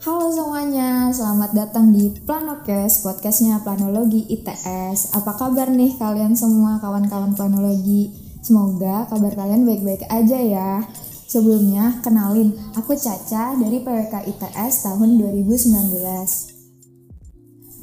[0.00, 5.12] Halo semuanya, selamat datang di Planokes, podcastnya Planologi ITS.
[5.12, 8.08] Apa kabar nih kalian semua kawan-kawan planologi?
[8.40, 10.88] Semoga kabar kalian baik-baik aja ya.
[11.28, 15.68] Sebelumnya, kenalin, aku Caca dari PWK ITS tahun 2019.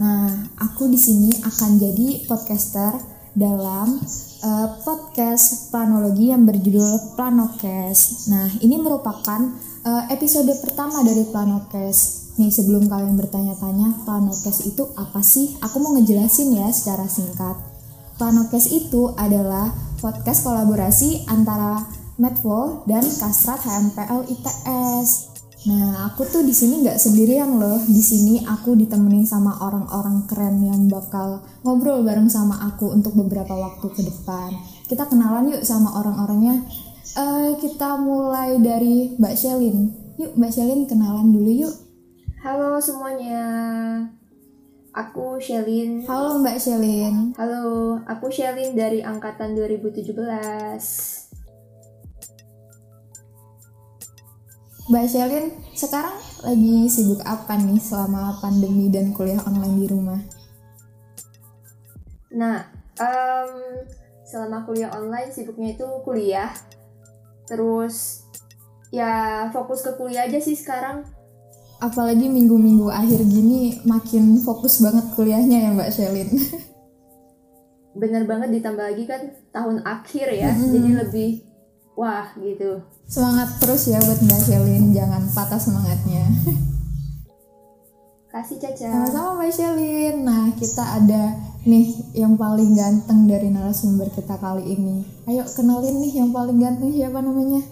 [0.02, 2.98] Nah, aku di sini akan jadi podcaster
[3.38, 4.02] dalam
[4.42, 8.26] uh, podcast planologi yang berjudul Planokes.
[8.34, 12.30] Nah, ini merupakan uh, episode pertama dari Planokes.
[12.38, 15.58] Nih, sebelum kalian bertanya-tanya, Planokes itu apa sih?
[15.62, 17.58] Aku mau ngejelasin ya secara singkat.
[18.18, 21.86] Planokes itu adalah podcast kolaborasi antara
[22.18, 25.38] Medvo dan Kasrat HMPL ITS.
[25.68, 27.82] Nah, aku tuh di sini nggak sendirian loh.
[27.84, 33.54] Di sini aku ditemenin sama orang-orang keren yang bakal ngobrol bareng sama aku untuk beberapa
[33.54, 34.54] waktu ke depan.
[34.88, 36.64] Kita kenalan yuk sama orang-orangnya
[37.16, 39.94] uh, kita mulai dari Mbak Shelin.
[40.18, 41.76] Yuk Mbak Shelin kenalan dulu yuk.
[42.44, 43.46] Halo semuanya.
[44.92, 46.04] Aku Shelin.
[46.10, 47.38] Halo Mbak Shelin.
[47.38, 50.10] Halo, aku Shelin dari angkatan 2017.
[54.88, 60.22] Mbak Shelin, sekarang lagi sibuk apa nih selama pandemi dan kuliah online di rumah?
[62.34, 62.66] Nah,
[62.98, 63.52] um,
[64.26, 66.50] selama kuliah online sibuknya itu kuliah
[67.48, 68.28] terus
[68.92, 71.04] ya fokus ke kuliah aja sih sekarang.
[71.78, 76.30] Apalagi minggu-minggu akhir gini makin fokus banget kuliahnya ya Mbak Shelin.
[78.02, 80.70] Bener banget ditambah lagi kan tahun akhir ya hmm.
[80.70, 81.30] jadi lebih
[81.98, 82.82] wah gitu.
[83.10, 86.26] Semangat terus ya buat Mbak Shelin jangan patah semangatnya.
[88.34, 88.90] Kasih Caca.
[88.92, 90.16] Sama-sama Mbak Shelin.
[90.26, 91.24] Nah kita ada
[91.64, 95.02] nih yang paling ganteng dari narasumber kita kali ini.
[95.26, 97.64] Ayo kenalin nih yang paling ganteng siapa namanya?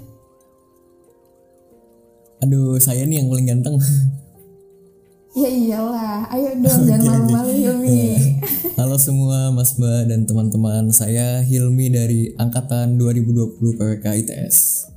[2.41, 3.77] Aduh, saya nih yang paling ganteng.
[5.35, 8.15] Ya iyalah, ayo dong jangan malu-malu Hilmi.
[8.79, 14.87] Halo semua Mas Mbak dan teman-teman, saya Hilmi dari angkatan 2020 PWK ITS.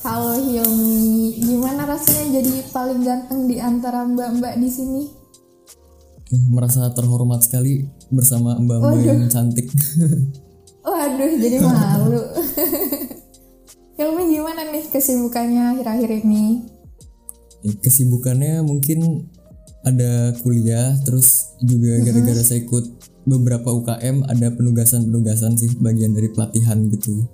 [0.00, 5.23] Halo Hilmi, gimana rasanya jadi paling ganteng di antara mbak-mbak di sini?
[6.50, 9.70] Merasa terhormat sekali bersama mbak-mbak yang cantik.
[10.84, 12.20] Waduh, jadi malu.
[13.98, 16.66] Hilmi gimana nih kesibukannya akhir-akhir ini?
[17.64, 19.30] Ya, kesibukannya mungkin
[19.84, 22.84] ada kuliah, terus juga gara-gara saya ikut
[23.24, 27.24] beberapa UKM ada penugasan-penugasan sih bagian dari pelatihan gitu.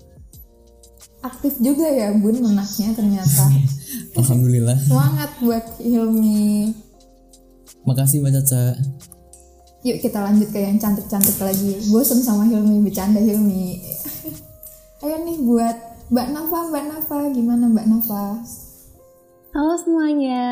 [1.20, 3.44] Aktif juga ya bun menaknya ternyata.
[4.20, 4.78] Alhamdulillah.
[4.84, 6.72] Semangat buat Hilmi.
[7.88, 8.76] Makasih Mbak Caca.
[9.80, 11.80] Yuk kita lanjut ke yang cantik-cantik lagi.
[11.88, 13.80] Bosen sama Hilmi, bercanda Hilmi.
[15.04, 15.76] Ayo nih buat
[16.12, 18.24] Mbak Nafa, Mbak Nafa, gimana Mbak Nafa?
[19.56, 20.44] Halo semuanya,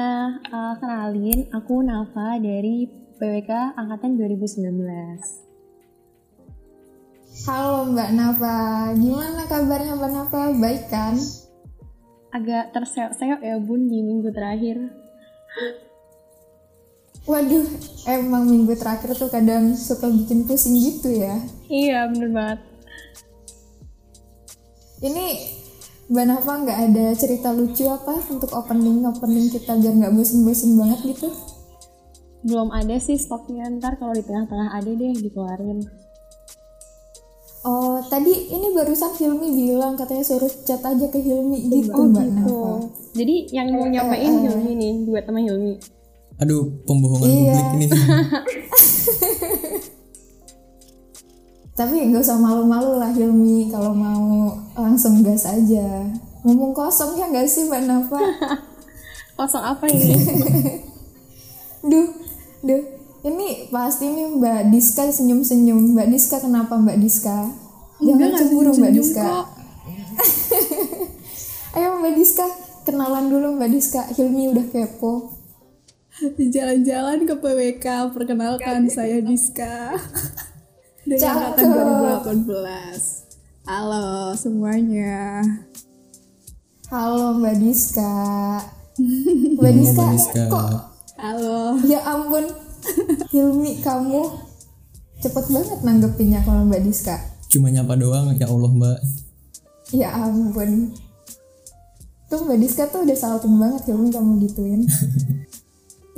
[0.49, 2.89] uh, kenalin aku Nafa dari
[3.21, 4.89] PWK Angkatan 2019.
[7.45, 8.57] Halo Mbak Nafa,
[8.97, 10.57] gimana kabarnya Mbak Nafa?
[10.57, 11.21] Baik kan?
[12.33, 14.81] Agak terseok-seok ya bun di minggu terakhir.
[17.29, 17.69] Waduh,
[18.09, 21.37] emang minggu terakhir tuh kadang suka bikin pusing gitu ya.
[21.69, 22.59] Iya, bener banget.
[25.05, 25.27] Ini
[26.09, 31.29] Mbak Nafa nggak ada cerita lucu apa untuk opening-opening kita biar nggak bosen-bosen banget gitu?
[32.49, 35.85] Belum ada sih stoknya, ntar kalau di tengah-tengah ada deh dikeluarin.
[37.69, 42.25] Oh, tadi ini barusan Hilmi bilang katanya suruh chat aja ke Hilmi gitu oh, Mbak
[42.25, 42.41] gitu.
[42.41, 42.73] Nafa.
[43.13, 45.98] Jadi yang mau nyampein eh, eh, Hilmi nih, buat sama Hilmi
[46.39, 47.55] aduh pembohongan iya.
[47.59, 47.87] publik ini.
[51.79, 56.11] Tapi nggak usah malu-malu lah Hilmi kalau mau langsung gas aja.
[56.43, 58.19] Ngomong kosong ya nggak sih mbak Nafa
[59.39, 60.15] kosong apa ini?
[61.91, 62.11] Duh
[62.67, 62.83] duh.
[63.19, 65.95] Ini pasti nih mbak Diska senyum-senyum.
[65.95, 67.51] Mbak Diska kenapa mbak Diska?
[67.99, 69.27] Jangan cemburu mbak Diska.
[71.79, 72.47] ayo mbak Diska
[72.87, 74.07] kenalan dulu mbak Diska.
[74.15, 75.38] Hilmi udah kepo
[76.27, 79.95] Jalan-jalan ke PWK, perkenalkan saya Diska
[81.09, 81.71] dari angkatan
[82.35, 83.63] 2018.
[83.63, 85.47] Halo semuanya.
[86.91, 88.19] Halo Mbak Diska.
[89.63, 90.43] Mbak Diska, Mbak Diska.
[90.51, 90.71] kok?
[91.23, 91.79] Halo.
[91.87, 92.51] Ya ampun,
[93.31, 94.27] Hilmi kamu
[95.23, 97.15] cepet banget nanggepinnya kalau Mbak Diska.
[97.47, 98.99] Cuma nyapa doang, ya Allah Mbak.
[99.95, 100.91] Ya ampun.
[102.27, 104.83] Tuh Mbak Diska tuh udah salting banget Hilmi kamu gituin.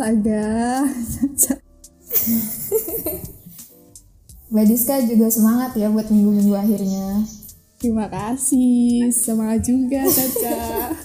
[0.00, 0.80] Astaga.
[4.48, 7.28] Mbak Diska juga semangat ya buat minggu-minggu akhirnya.
[7.76, 10.96] Terima kasih, semangat juga Caca.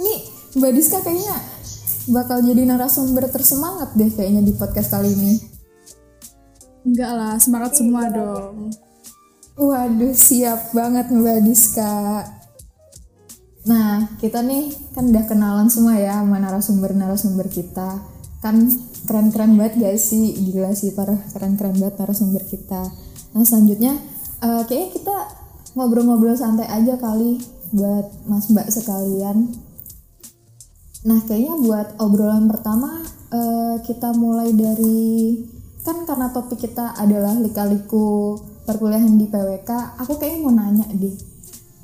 [0.00, 0.14] Ini
[0.56, 1.36] Mbak Diska kayaknya
[2.08, 5.36] bakal jadi narasumber tersemangat deh kayaknya di podcast kali ini.
[6.88, 8.72] Enggak lah, semangat semua dong.
[9.60, 12.24] Waduh, siap banget Mbak Diska.
[13.62, 18.02] Nah, kita nih kan udah kenalan semua ya sama narasumber-narasumber kita.
[18.42, 18.66] Kan
[19.06, 20.34] keren-keren banget gak sih?
[20.34, 22.90] Gila sih, parah keren-keren banget narasumber kita.
[23.38, 23.94] Nah, selanjutnya
[24.42, 25.16] eh, kayaknya kita
[25.78, 27.38] ngobrol-ngobrol santai aja kali
[27.70, 29.54] buat Mas Mbak sekalian.
[31.06, 32.98] Nah, kayaknya buat obrolan pertama
[33.30, 35.38] eh, kita mulai dari
[35.82, 41.31] kan karena topik kita adalah lika-liku perkuliahan di PWK, aku kayaknya mau nanya deh.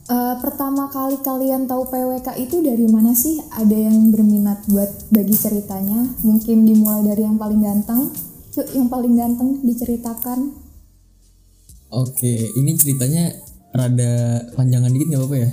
[0.08, 3.44] Eh, pertama kali kalian tahu PWK itu dari mana sih?
[3.52, 6.00] Ada yang berminat buat bagi ceritanya?
[6.24, 8.08] Mungkin dimulai dari yang paling ganteng.
[8.56, 10.56] Yuk, yang paling ganteng diceritakan.
[11.92, 13.36] Oke, ini ceritanya
[13.76, 15.50] rada panjangan dikit nggak apa-apa ya?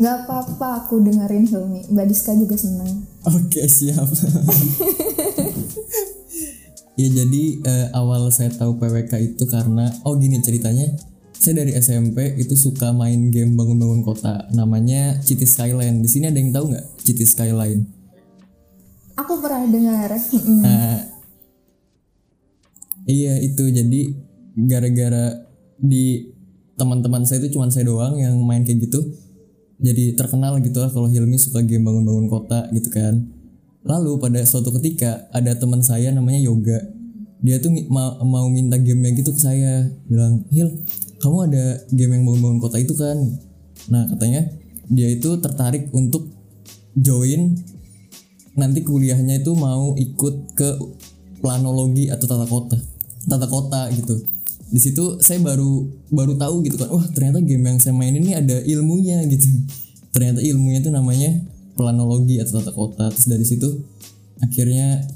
[0.00, 1.90] Gak apa-apa, aku dengerin Hilmi.
[1.90, 3.04] Mbak Diska juga seneng.
[3.26, 4.06] Oke siap.
[7.00, 11.09] ya jadi eh, awal saya tahu PWK itu karena oh gini ceritanya
[11.40, 16.04] saya dari SMP itu suka main game bangun-bangun kota namanya City Skyline.
[16.04, 17.88] Di sini ada yang tahu nggak City Skyline?
[19.16, 20.12] Aku pernah dengar.
[20.60, 21.00] Nah,
[23.08, 24.12] iya itu jadi
[24.68, 25.48] gara-gara
[25.80, 26.28] di
[26.76, 29.00] teman-teman saya itu cuma saya doang yang main kayak gitu.
[29.80, 33.32] Jadi terkenal gitu lah kalau Hilmi suka game bangun-bangun kota gitu kan.
[33.80, 36.99] Lalu pada suatu ketika ada teman saya namanya Yoga.
[37.40, 39.88] Dia tuh ma- mau minta gamenya gitu ke saya.
[40.08, 40.84] Bilang, "Hil,
[41.20, 43.16] kamu ada game yang bangun-bangun kota itu kan?"
[43.88, 44.44] Nah, katanya
[44.90, 46.28] dia itu tertarik untuk
[46.98, 47.54] join
[48.58, 50.68] nanti kuliahnya itu mau ikut ke
[51.38, 52.76] planologi atau tata kota
[53.30, 54.18] tata kota gitu
[54.70, 58.34] di situ saya baru baru tahu gitu kan wah ternyata game yang saya main ini
[58.34, 59.46] ada ilmunya gitu
[60.10, 61.30] ternyata ilmunya itu namanya
[61.78, 63.86] planologi atau tata kota terus dari situ
[64.42, 65.06] akhirnya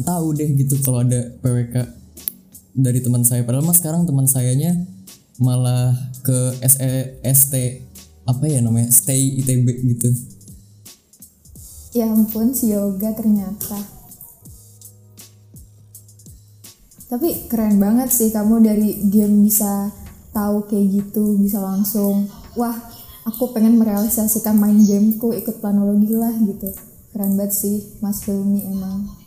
[0.00, 1.76] tahu deh gitu kalau ada PWK
[2.72, 4.72] dari teman saya padahal mas sekarang teman sayanya
[5.36, 5.92] malah
[6.24, 7.54] ke SE ST
[8.24, 10.08] apa ya namanya stay ITB gitu
[11.92, 13.76] Ya ampun, si Yoga ternyata.
[17.12, 19.92] Tapi keren banget sih kamu dari game bisa
[20.32, 22.72] tahu kayak gitu, bisa langsung, wah
[23.28, 26.72] aku pengen merealisasikan main gameku ikut planologi lah gitu.
[27.12, 29.21] Keren banget sih Mas Hilmi emang.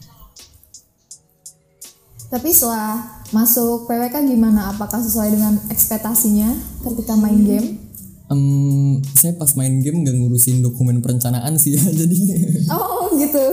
[2.35, 2.99] Tapi setelah
[3.31, 4.69] masuk PWK gimana?
[4.69, 6.51] Apakah sesuai dengan ekspektasinya
[6.83, 7.67] ketika main game?
[8.25, 12.15] Em, saya pas main game nggak ngurusin dokumen perencanaan sih ya jadi
[12.67, 13.37] Oh gitu.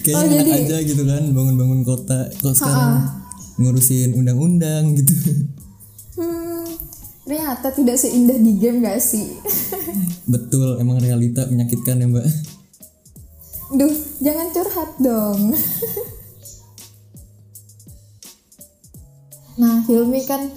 [0.00, 3.02] kayaknya Oh, enak jadi- aja gitu kan bangun-bangun kota kok sekarang
[3.56, 5.14] ngurusin undang-undang gitu
[6.14, 6.62] Hmm,
[7.26, 9.34] ternyata tidak seindah di game gak sih?
[10.32, 12.24] betul emang realita menyakitkan ya mbak
[13.68, 15.52] Duh, jangan curhat dong.
[19.56, 20.52] Nah, Hilmi kan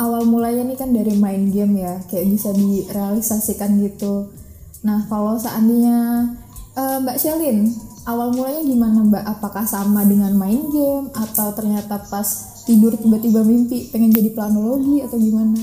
[0.00, 4.32] awal mulanya nih kan dari main game ya, kayak bisa direalisasikan gitu.
[4.86, 6.30] Nah, kalau seandainya
[6.76, 7.68] eh, Mbak Shelin,
[8.08, 9.24] awal mulanya gimana Mbak?
[9.38, 12.26] Apakah sama dengan main game atau ternyata pas
[12.64, 15.60] tidur tiba-tiba mimpi pengen jadi planologi atau gimana?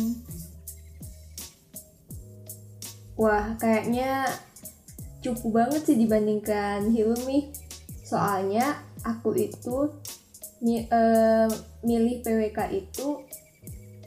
[3.18, 4.30] Wah, kayaknya
[5.26, 7.50] cukup banget sih dibandingkan Hilmi.
[8.06, 9.90] Soalnya aku itu
[10.66, 11.48] eh,
[11.86, 13.22] milih PWK itu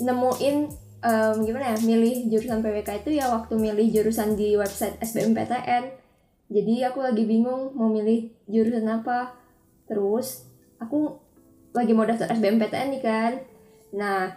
[0.00, 0.56] nemuin
[1.00, 5.96] em, gimana ya, milih jurusan PWK itu ya waktu milih jurusan di website SBMPTN.
[6.50, 9.38] Jadi aku lagi bingung mau milih jurusan apa.
[9.86, 10.44] Terus
[10.82, 11.20] aku
[11.70, 13.32] lagi mau daftar SBMPTN nih kan.
[13.94, 14.34] Nah,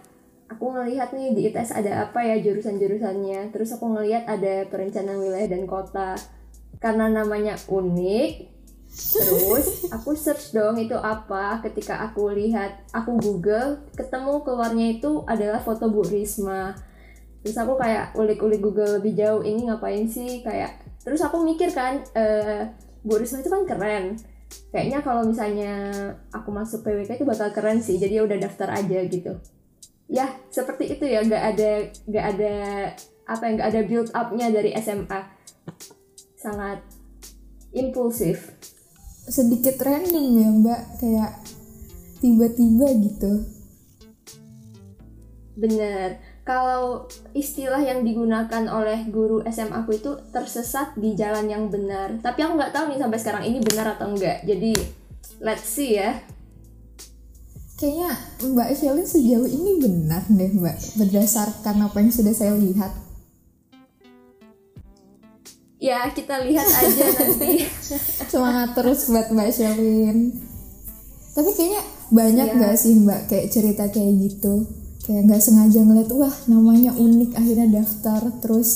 [0.54, 5.50] aku ngelihat nih di ITS ada apa ya jurusan-jurusannya terus aku ngelihat ada perencanaan wilayah
[5.50, 6.14] dan kota
[6.78, 8.53] karena namanya unik
[8.94, 15.58] terus aku search dong itu apa ketika aku lihat aku google ketemu keluarnya itu adalah
[15.58, 16.78] foto Bu Risma.
[17.42, 20.46] Terus aku kayak ulik-ulik google lebih jauh ini ngapain sih?
[20.46, 22.70] Kayak terus aku mikir kan eh,
[23.02, 24.14] Bu Risma itu kan keren.
[24.70, 25.74] Kayaknya kalau misalnya
[26.30, 29.34] aku masuk PWK itu bakal keren sih jadi ya udah daftar aja gitu.
[30.06, 31.72] Ya seperti itu ya nggak ada
[32.06, 32.56] nggak ada
[33.26, 35.20] apa ya nggak ada build upnya dari SMA
[36.38, 36.84] sangat
[37.74, 38.52] impulsif
[39.28, 41.32] Sedikit random ya Mbak, kayak
[42.24, 43.34] tiba-tiba gitu.
[45.54, 52.20] bener kalau istilah yang digunakan oleh guru SMA aku itu tersesat di jalan yang benar.
[52.20, 54.76] Tapi aku nggak tahu nih sampai sekarang ini benar atau enggak jadi
[55.40, 56.20] let's see ya.
[57.80, 58.12] Kayaknya
[58.44, 61.00] Mbak Shelly sejauh ini benar deh Mbak.
[61.00, 62.92] Berdasarkan apa yang sudah saya lihat
[65.84, 67.68] ya kita lihat aja nanti.
[68.32, 70.32] Semangat terus buat Mbak Shelin.
[71.36, 72.60] Tapi kayaknya banyak Iya.
[72.64, 74.64] gak sih Mbak kayak cerita kayak gitu?
[75.04, 78.70] Kayak nggak sengaja ngeliat wah namanya unik akhirnya daftar terus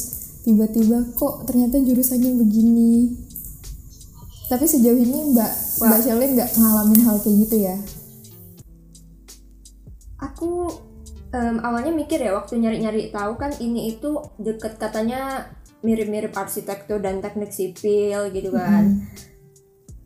[0.44, 3.16] tiba-tiba kok ternyata jurusannya begini.
[4.52, 7.76] Tapi sejauh ini Mbak Mbak Shelin nggak ngalamin hal kayak gitu ya?
[10.18, 10.68] Aku
[11.32, 15.48] em, awalnya mikir ya waktu nyari-nyari tahu kan ini itu deket katanya
[15.80, 18.84] mirip-mirip arsitektur dan teknik sipil gitu kan.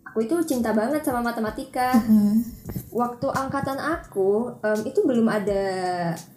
[0.04, 1.96] Aku itu cinta banget sama matematika.
[1.96, 2.36] Nah,
[2.92, 5.64] waktu angkatan aku em, itu belum ada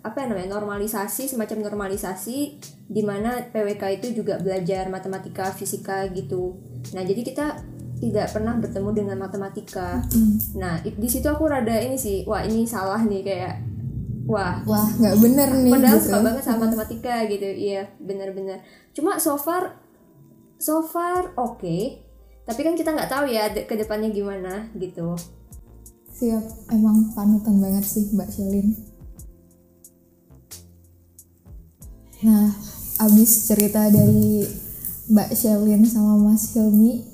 [0.00, 2.38] apa ya namanya normalisasi semacam normalisasi
[2.86, 6.54] di mana PWK itu juga belajar matematika fisika gitu.
[6.94, 7.46] Nah jadi kita
[7.98, 10.06] tidak pernah bertemu dengan matematika.
[10.54, 13.54] Nah i- di situ aku rada ini sih wah ini salah nih kayak
[14.28, 14.60] wah.
[14.64, 16.06] Wah nggak bener nih padahal gitu.
[16.08, 17.48] suka banget sama matematika gitu.
[17.48, 18.58] Iya bener-bener.
[18.96, 19.80] Cuma so far
[20.58, 22.00] so far oke.
[22.44, 25.16] Tapi kan kita nggak tahu ya ke depannya gimana gitu.
[26.14, 26.70] Siap.
[26.72, 28.68] Emang panutan banget sih Mbak Shelin.
[32.24, 32.48] Nah
[33.04, 34.46] abis cerita dari
[35.10, 37.04] Mbak Shelin sama Mas Hilmi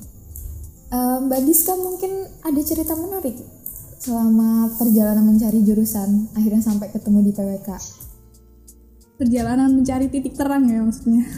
[0.93, 3.60] eh, Mbak Diska mungkin ada cerita menarik
[4.01, 7.71] selama perjalanan mencari jurusan akhirnya sampai ketemu di PWK
[9.21, 11.29] Perjalanan mencari titik terang ya maksudnya.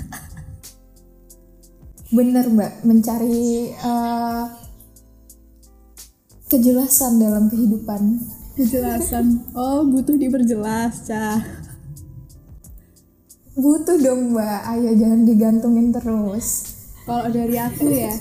[2.16, 4.44] bener Mbak mencari eh,
[6.46, 9.48] kejelasan dalam kehidupan Kejelasan.
[9.56, 11.40] Oh, butuh diperjelas, Cah.
[13.58, 16.70] butuh dong Mbak ayo jangan digantungin terus
[17.02, 18.14] Kalau dari aku ya,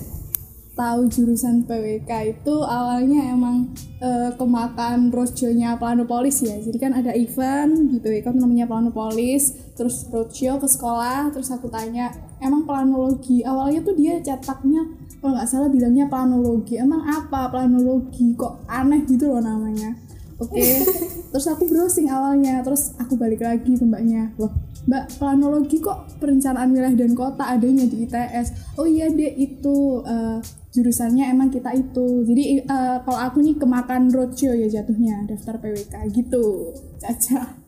[0.81, 3.69] tahu jurusan PWK itu awalnya emang
[4.01, 6.57] eh, kemakan roadshow-nya Planopolis ya.
[6.57, 12.09] Jadi kan ada event di PWK namanya Planopolis, terus roadshow ke sekolah, terus aku tanya,
[12.41, 13.45] emang planologi?
[13.45, 14.89] Awalnya tuh dia cetaknya
[15.21, 16.81] kalau nggak salah bilangnya planologi.
[16.81, 18.33] Emang apa planologi?
[18.33, 19.93] Kok aneh gitu loh namanya.
[20.41, 20.81] Oke,
[21.29, 24.49] terus aku browsing awalnya, terus aku balik lagi ke mbaknya, loh
[24.89, 28.75] mbak planologi kok perencanaan wilayah dan kota adanya di ITS.
[28.81, 32.23] Oh iya deh itu eh, jurusannya emang kita itu.
[32.23, 37.59] Jadi eh, kalau aku nih kemakan roadshow ya jatuhnya daftar PWK gitu, Caca.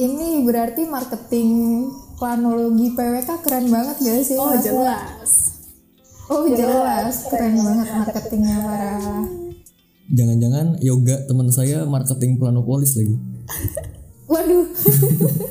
[0.00, 1.50] Ini berarti marketing
[2.16, 4.36] planologi PWK keren banget gak sih?
[4.36, 5.30] Oh jelas.
[6.30, 9.26] Oh jelas, keren banget marketingnya parah.
[10.10, 13.18] Jangan-jangan yoga teman saya marketing planopolis lagi.
[14.30, 14.62] Waduh,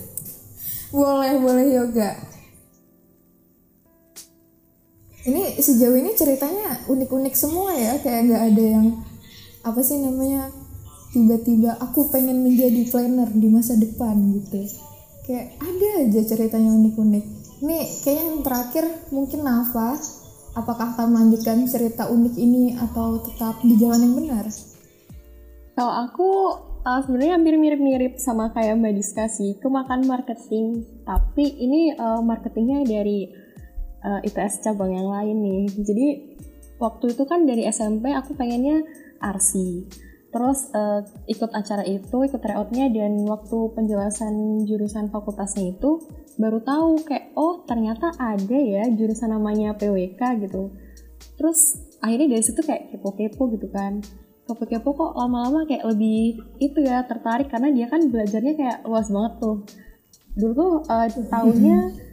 [0.95, 2.28] boleh boleh yoga.
[5.29, 8.85] Ini sejauh ini ceritanya unik-unik semua ya, kayak nggak ada yang
[9.61, 10.49] apa sih namanya
[11.13, 14.65] tiba-tiba aku pengen menjadi planner di masa depan gitu.
[15.29, 17.25] Kayak ada aja ceritanya unik-unik.
[17.61, 20.01] Nih kayaknya yang terakhir mungkin Nafa,
[20.57, 24.45] apakah akan melanjutkan cerita unik ini atau tetap di jalan yang benar?
[25.77, 26.29] Kalau aku
[26.89, 30.83] uh, sebenarnya hampir mirip-mirip sama kayak Mbak Diska sih, kemakan marketing.
[31.05, 33.29] Tapi ini uh, marketingnya dari
[34.03, 35.63] uh, IPS cabang yang lain nih.
[35.71, 36.07] Jadi
[36.79, 38.83] waktu itu kan dari SMP aku pengennya
[39.19, 39.87] arsi.
[40.29, 46.05] Terus uh, ikut acara itu, ikut tryoutnya dan waktu penjelasan jurusan fakultasnya itu
[46.37, 50.69] baru tahu kayak oh ternyata ada ya jurusan namanya PWK gitu.
[51.35, 53.99] Terus akhirnya dari situ kayak kepo-kepo gitu kan
[54.49, 59.33] kepo-kepo kok lama-lama kayak lebih itu ya tertarik karena dia kan belajarnya kayak luas banget
[59.37, 59.57] tuh
[60.33, 61.77] dulu tuh uh, tahunnya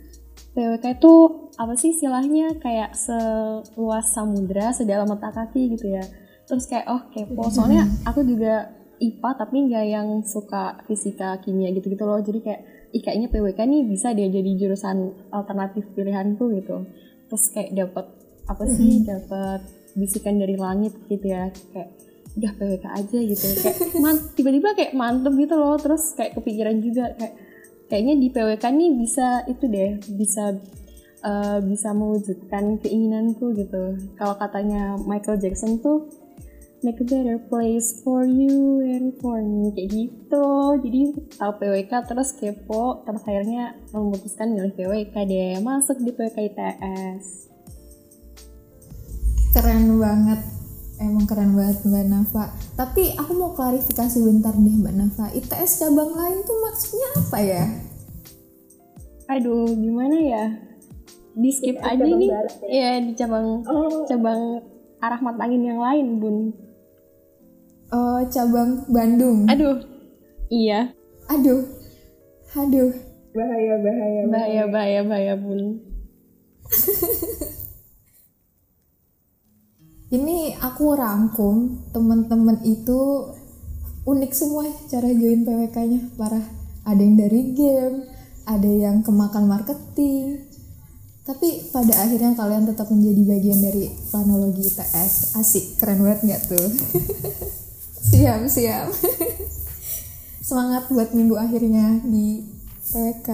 [0.57, 1.15] PWK itu
[1.61, 2.57] apa sih istilahnya?
[2.57, 6.01] Kayak seluas samudra sedalam mata kaki gitu ya.
[6.49, 7.53] Terus kayak oh kepo.
[7.53, 12.17] Soalnya aku juga IPA tapi nggak yang suka fisika kimia gitu-gitu loh.
[12.25, 12.61] Jadi kayak
[12.97, 16.89] ih kayaknya PWK nih bisa dia jadi jurusan alternatif pilihanku gitu.
[17.29, 18.07] Terus kayak dapat
[18.49, 19.61] apa sih dapat
[19.93, 21.53] bisikan dari langit gitu ya.
[21.53, 21.93] Kayak
[22.37, 23.47] udah PWK aja gitu.
[23.61, 25.77] Kayak man, tiba-tiba kayak mantep gitu loh.
[25.77, 27.46] Terus kayak kepikiran juga kayak
[27.87, 30.45] kayaknya di PWK nih bisa itu deh bisa
[31.23, 33.99] eh, bisa mewujudkan keinginanku gitu.
[34.19, 36.11] Kalau katanya Michael Jackson tuh
[36.85, 40.47] make a better place for you and for me kayak gitu.
[40.83, 41.01] Jadi
[41.35, 47.27] tahu PWK terus kepo terus akhirnya memutuskan milih PWK deh masuk di PWK ITS
[49.57, 50.56] Keren banget.
[50.97, 52.45] Emang keren banget Mbak Nafa.
[52.73, 55.29] Tapi aku mau klarifikasi bentar deh Mbak Nafa.
[55.31, 57.65] ITS cabang lain tuh maksudnya apa ya?
[59.27, 60.45] aduh gimana ya
[61.35, 62.31] di skip aja nih
[62.71, 63.59] ya di cabang
[64.07, 64.63] cabang
[65.03, 66.55] arah mata angin yang lain bun
[67.91, 69.51] Oh, cabang Bandung.
[69.51, 69.83] aduh
[70.47, 70.95] iya
[71.27, 71.59] Aduh.
[72.55, 72.95] Aduh.
[73.35, 75.83] bahaya bahaya bahaya bahaya bahaya bun
[80.15, 83.33] ini aku rangkum teman-teman itu
[84.07, 86.47] unik semua cara join PWK-nya parah
[86.87, 88.07] ada yang dari game
[88.47, 90.47] ada yang kemakan marketing.
[91.27, 96.67] Tapi pada akhirnya kalian tetap menjadi bagian dari planologi ITS asik keren banget nggak tuh?
[98.15, 98.87] Siap siap.
[100.47, 102.47] Semangat buat minggu akhirnya di
[102.95, 103.29] PWK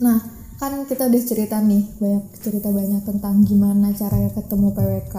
[0.00, 5.16] nah kan kita udah cerita nih banyak cerita banyak tentang gimana caranya ketemu PWK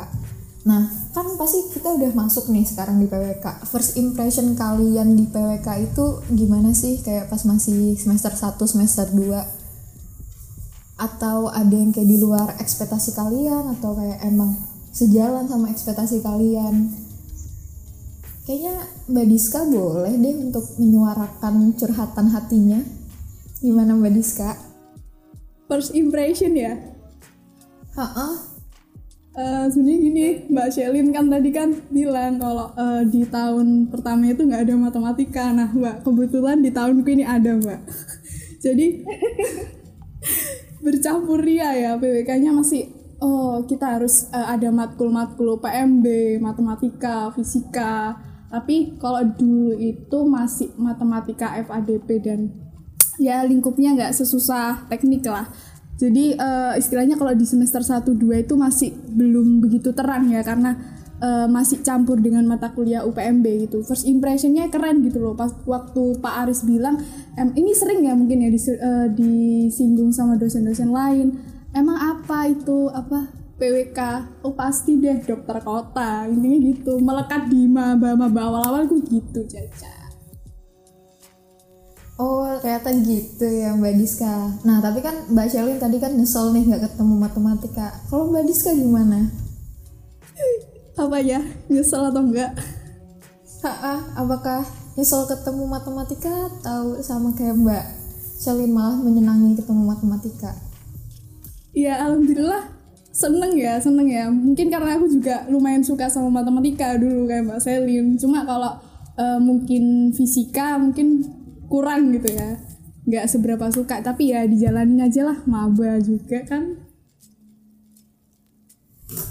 [0.61, 0.85] nah
[1.17, 6.21] kan pasti kita udah masuk nih sekarang di PWK first impression kalian di PWK itu
[6.29, 7.01] gimana sih?
[7.01, 13.73] Kayak pas masih semester 1 semester 2 atau ada yang kayak di luar ekspektasi kalian?
[13.73, 14.53] Atau kayak emang
[14.93, 16.93] sejalan sama ekspektasi kalian?
[18.45, 18.75] Kayaknya
[19.09, 22.79] Mbak Diska boleh deh untuk menyuarakan curhatan hatinya.
[23.65, 24.70] Gimana Mbak Diska
[25.71, 26.75] first impression ya?
[27.95, 28.33] Heeh.
[29.31, 34.43] Uh, sebenarnya gini Mbak Shelin kan tadi kan bilang kalau uh, di tahun pertama itu
[34.43, 35.55] nggak ada matematika.
[35.55, 37.79] Nah Mbak kebetulan di tahunku ini ada Mbak.
[38.67, 39.07] Jadi
[40.83, 41.95] bercampur ria ya.
[41.95, 42.91] PWK-nya masih
[43.23, 48.19] oh kita harus uh, ada matkul-matkul PMB matematika fisika.
[48.51, 52.60] Tapi kalau dulu itu masih matematika FADP dan
[53.21, 55.45] ya lingkupnya nggak sesusah teknik lah
[56.01, 60.73] jadi uh, istilahnya kalau di semester 1 2 itu masih belum begitu terang ya karena
[61.21, 63.85] uh, masih campur dengan mata kuliah UPMB gitu.
[63.85, 65.37] First impressionnya keren gitu loh.
[65.37, 66.97] Pas waktu Pak Aris bilang,
[67.37, 71.37] em, ini sering ya mungkin ya dis, uh, disinggung sama dosen-dosen lain.
[71.71, 73.29] Emang apa itu apa
[73.61, 73.99] PWK?
[74.41, 76.25] Oh pasti deh dokter kota.
[76.25, 76.97] Intinya gitu.
[76.97, 80.00] Melekat di maba-maba awal-awal gitu Caca.
[82.61, 84.61] Ternyata gitu ya Mbak Diska.
[84.61, 87.89] Nah tapi kan Mbak Shelin tadi kan nyesel nih nggak ketemu matematika.
[88.05, 89.33] Kalau Mbak Diska gimana?
[90.93, 91.41] Apa ya
[91.73, 92.53] nyesel atau enggak?
[93.65, 94.61] Ha, apakah
[94.93, 97.85] nyesel ketemu matematika atau sama kayak Mbak
[98.37, 100.53] Shelin malah menyenangi ketemu matematika?
[101.73, 102.77] Ya alhamdulillah
[103.09, 104.29] seneng ya seneng ya.
[104.29, 108.21] Mungkin karena aku juga lumayan suka sama matematika dulu kayak Mbak Selin.
[108.21, 108.77] Cuma kalau
[109.17, 111.40] uh, mungkin fisika mungkin
[111.71, 112.59] kurang gitu ya.
[113.07, 116.91] Nggak seberapa suka tapi ya dijalanin aja lah maba juga kan.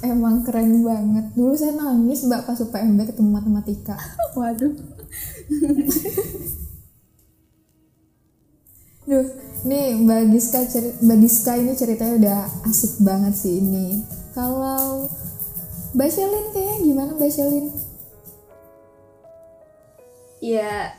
[0.00, 1.36] Emang keren banget.
[1.36, 3.96] Dulu saya nangis mbak pas UPMB ketemu matematika.
[4.40, 4.72] Waduh.
[9.10, 9.26] Duh,
[9.66, 10.62] nih Mbak Diska,
[11.02, 14.06] Mbak Diska ini ceritanya udah asik banget sih ini.
[14.38, 15.10] Kalau
[15.98, 17.66] Mbak Shelin kayaknya gimana Mbak Shelin?
[20.38, 20.94] Ya,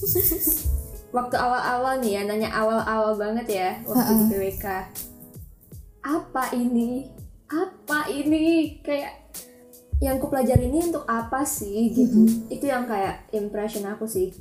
[1.16, 4.66] waktu awal-awal nih ya nanya awal-awal banget ya waktu di PWK
[6.04, 7.08] apa ini?
[7.50, 8.78] Apa ini?
[8.80, 9.32] Kayak
[10.00, 12.24] yang ku pelajari ini untuk apa sih gitu.
[12.24, 12.54] Mm-hmm.
[12.56, 14.32] itu yang kayak impression aku sih.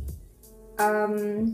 [0.79, 1.51] Um,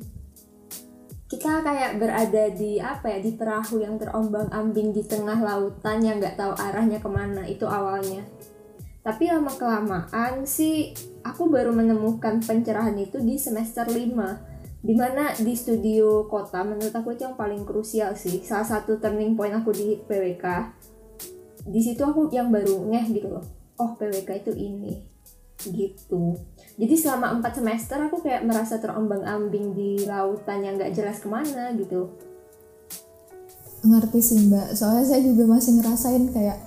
[1.25, 6.21] kita kayak berada di apa ya di perahu yang terombang ambing di tengah lautan yang
[6.21, 8.21] nggak tahu arahnya ke mana itu awalnya
[9.05, 15.53] tapi lama kelamaan sih aku baru menemukan pencerahan itu di semester 5 di mana di
[15.53, 20.01] studio kota menurut aku itu yang paling krusial sih salah satu turning point aku di
[20.01, 20.45] PWK
[21.69, 23.45] di situ aku yang baru ngeh gitu loh
[23.77, 25.15] oh PWK itu ini
[25.63, 26.37] gitu.
[26.75, 31.27] Jadi selama 4 semester aku kayak merasa terombang ambing di lautan yang gak jelas ke
[31.31, 32.11] mana gitu.
[33.85, 34.75] Ngerti sih mbak.
[34.75, 36.57] Soalnya saya juga masih ngerasain kayak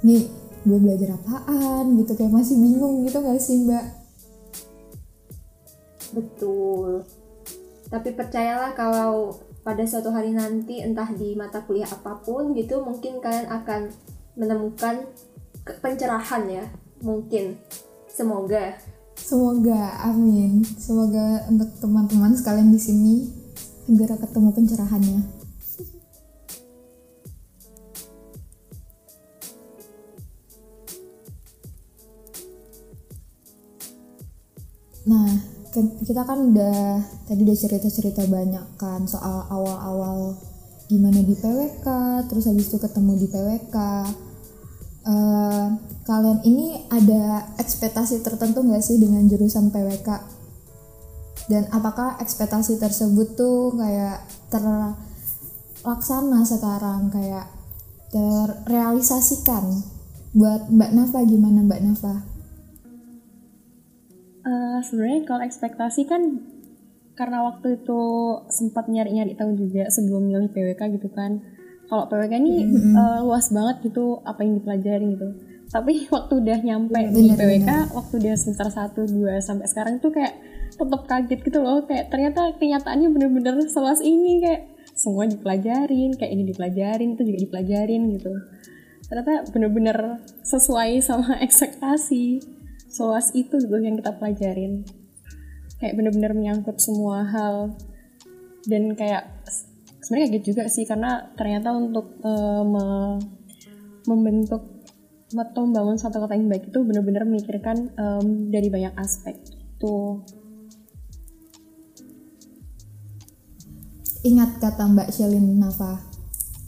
[0.00, 4.00] nih gue belajar apaan gitu kayak masih bingung gitu gak sih mbak
[6.10, 7.06] Betul.
[7.90, 13.20] Tapi percayalah kalau pada suatu hari nanti entah di mata kuliah apa pun gitu mungkin
[13.20, 13.90] kalian akan
[14.34, 15.06] menemukan
[15.82, 16.64] pencerahan ya.
[17.02, 17.58] Mungkin.
[18.10, 18.76] Semoga.
[19.14, 20.64] Semoga, amin.
[20.64, 23.14] Semoga untuk teman-teman sekalian di sini
[23.86, 25.39] segera ketemu pencerahannya.
[35.10, 35.26] Nah,
[35.74, 40.38] kita kan udah tadi udah cerita-cerita banyak kan soal awal-awal
[40.86, 41.86] gimana di PWK,
[42.30, 43.76] terus habis itu ketemu di PWK.
[45.00, 45.66] Uh, eh,
[46.06, 50.38] kalian ini ada ekspektasi tertentu nggak sih dengan jurusan PWK?
[51.50, 57.50] Dan apakah ekspektasi tersebut tuh kayak terlaksana sekarang kayak
[58.14, 59.82] terrealisasikan?
[60.30, 62.39] Buat Mbak Nafa gimana Mbak Nafa?
[64.40, 66.40] Uh, sebenarnya kalau ekspektasi kan
[67.20, 68.00] karena waktu itu
[68.48, 71.44] sempat nyari-nyari tahu juga sebelum milih PWK gitu kan.
[71.90, 75.28] kalau PWK ini eh, luas banget gitu apa yang dipelajari gitu.
[75.68, 80.14] Tapi waktu udah nyampe di Bener, PWK waktu dia semester 1, 2 sampai sekarang tuh
[80.14, 80.38] kayak
[80.70, 81.82] tetap kaget gitu loh.
[81.84, 88.02] Kayak ternyata kenyataannya bener-bener seluas ini kayak semua dipelajarin kayak ini dipelajarin itu juga dipelajarin
[88.16, 88.32] gitu.
[89.10, 89.98] Ternyata bener-bener
[90.46, 92.38] sesuai sama ekspektasi
[92.90, 94.84] seluas itu gitu yang kita pelajarin.
[95.78, 97.78] Kayak bener-bener menyangkut semua hal.
[98.66, 99.24] Dan kayak
[100.04, 103.22] sebenarnya kaget juga sih karena ternyata untuk eh, me-
[104.04, 104.80] membentuk
[105.30, 109.38] atau membangun satu kota yang baik itu benar-benar memikirkan em, dari banyak aspek
[109.78, 110.26] tuh
[114.20, 115.96] Ingat kata Mbak Shelin Nafa,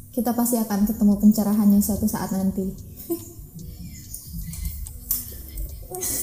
[0.09, 2.92] kita pasti akan ketemu pencerahannya suatu saat nanti.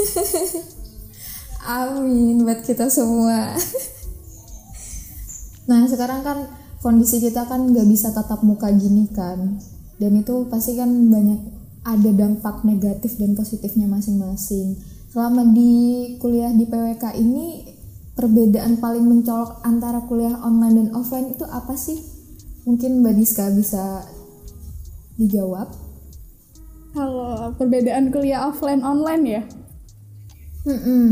[1.79, 3.53] Amin buat kita semua.
[5.69, 6.49] nah sekarang kan
[6.81, 9.59] kondisi kita kan nggak bisa tatap muka gini kan,
[9.99, 11.39] dan itu pasti kan banyak
[11.83, 14.79] ada dampak negatif dan positifnya masing-masing.
[15.09, 17.65] Selama di kuliah di PWK ini
[18.13, 21.97] perbedaan paling mencolok antara kuliah online dan offline itu apa sih?
[22.67, 24.05] Mungkin Mbak Diska bisa
[25.17, 25.71] dijawab.
[26.93, 29.41] Kalau perbedaan kuliah offline online ya,
[30.69, 31.05] Mm-mm.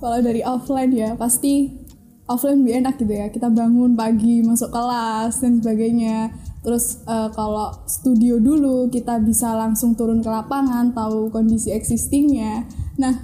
[0.00, 1.84] kalau dari offline ya pasti
[2.26, 3.26] offline lebih enak gitu ya.
[3.30, 6.34] Kita bangun pagi masuk kelas dan sebagainya.
[6.66, 12.66] Terus eh, kalau studio dulu kita bisa langsung turun ke lapangan, tahu kondisi existingnya.
[12.98, 13.14] Nah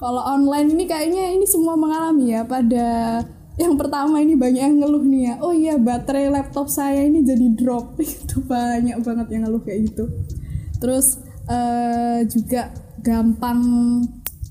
[0.00, 3.20] kalau online ini kayaknya ini semua mengalami ya pada
[3.56, 5.34] yang pertama ini banyak yang ngeluh nih ya.
[5.44, 10.08] Oh iya baterai laptop saya ini jadi drop itu banyak banget yang ngeluh kayak gitu.
[10.80, 12.72] Terus eh, juga
[13.04, 13.60] gampang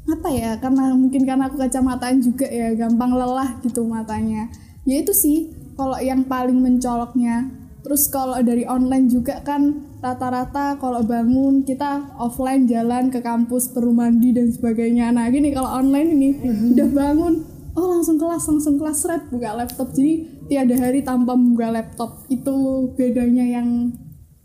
[0.06, 4.54] apa ya karena mungkin karena aku kacamataan juga ya gampang lelah gitu matanya.
[4.86, 7.50] Ya itu sih kalau yang paling mencoloknya.
[7.86, 13.94] Terus kalau dari online juga kan rata-rata kalau bangun kita offline jalan ke kampus perlu
[13.94, 15.14] mandi dan sebagainya.
[15.14, 16.30] Nah gini kalau online ini
[16.74, 17.34] udah bangun
[17.78, 19.94] oh langsung kelas langsung kelas red buka laptop.
[19.94, 22.26] Jadi tiada hari tanpa membuka laptop.
[22.30, 23.94] Itu bedanya yang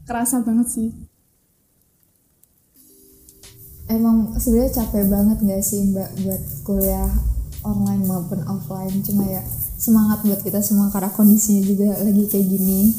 [0.09, 1.10] kerasa banget sih
[3.91, 7.11] Emang sebenarnya capek banget gak sih Mbak buat kuliah
[7.67, 9.03] online maupun offline?
[9.03, 9.43] Cuma ya
[9.83, 12.95] semangat buat kita semua karena kondisinya juga lagi kayak gini.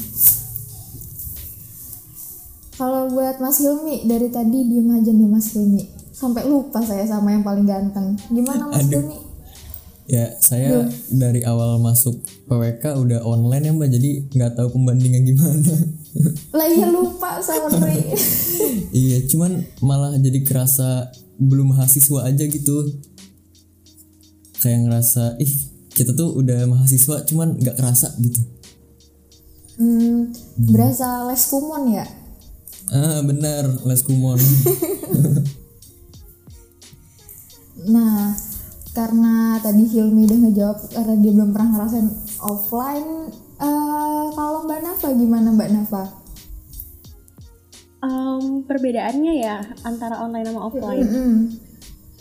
[2.76, 5.80] Kalau buat Mas Hilmi dari tadi diem aja nih Mas Hilmi.
[6.12, 8.12] Sampai lupa saya sama yang paling ganteng.
[8.28, 9.00] Gimana Mas Aduh.
[9.00, 9.18] Hilmi?
[10.12, 15.72] Ya saya dari awal masuk PWK udah online ya mbak jadi nggak tahu pembandingan gimana.
[16.52, 18.12] Lah iya lupa sama Tri.
[19.04, 21.08] iya cuman malah jadi kerasa
[21.40, 22.76] belum mahasiswa aja gitu.
[24.60, 25.52] Kayak ngerasa ih
[25.92, 28.40] kita tuh udah mahasiswa cuman nggak kerasa gitu.
[29.80, 30.36] hmm,
[30.68, 32.06] berasa les kumon ya?
[32.92, 34.38] Ah benar les kumon.
[37.82, 38.30] Nah,
[38.94, 43.10] karena tadi Hilmi udah ngejawab karena dia belum pernah ngerasain offline.
[43.62, 46.02] Eh, kalau Mbak Nafa gimana Mbak Nafa?
[48.02, 51.34] Em, perbedaannya ya antara online sama offline Mm-mm.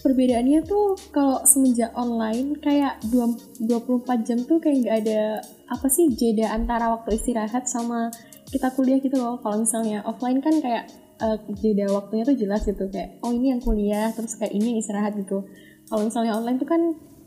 [0.06, 5.41] perbedaannya tuh kalau semenjak online kayak dua- 24 jam tuh kayak nggak ada
[5.73, 8.13] apa sih jeda antara waktu istirahat sama
[8.54, 10.86] kita kuliah gitu loh kalau misalnya offline kan kayak
[11.17, 14.80] eh, jeda waktunya tuh jelas gitu kayak oh ini yang kuliah terus kayak ini yang
[14.86, 15.49] istirahat gitu
[15.89, 16.82] kalau misalnya online tuh kan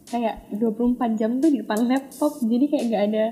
[0.05, 3.25] kayak 24 jam tuh di depan laptop jadi kayak nggak ada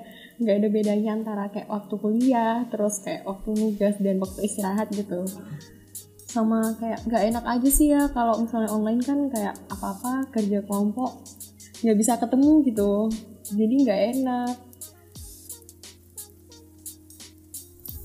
[0.43, 5.23] nggak ada bedanya antara kayak waktu kuliah terus kayak waktu nugas dan waktu istirahat gitu
[6.27, 11.23] sama kayak nggak enak aja sih ya kalau misalnya online kan kayak apa-apa kerja kelompok
[11.85, 12.93] nggak bisa ketemu gitu
[13.53, 14.55] jadi nggak enak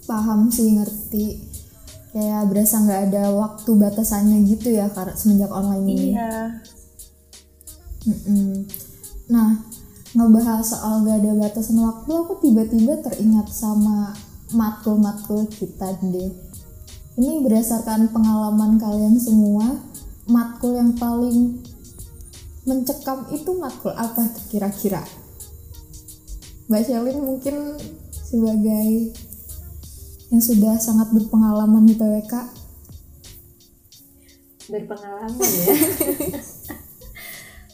[0.08, 1.26] Paham sih ngerti.
[2.15, 6.15] Kayak berasa nggak ada waktu batasannya gitu ya karena semenjak online ini.
[6.15, 6.34] iya
[8.08, 8.63] Mm-mm.
[9.28, 9.66] Nah,
[10.17, 14.17] ngebahas soal gak ada batasan waktu, aku tiba-tiba teringat sama
[14.49, 16.34] matkul-matkul kita deh.
[17.21, 19.77] Ini berdasarkan pengalaman kalian semua,
[20.25, 21.62] matkul yang paling
[22.65, 25.06] mencekam itu matkul apa kira-kira?
[26.65, 27.77] Mbak Shelin mungkin
[28.12, 29.13] sebagai
[30.34, 32.34] yang sudah sangat berpengalaman di PWK,
[34.67, 36.41] berpengalaman ya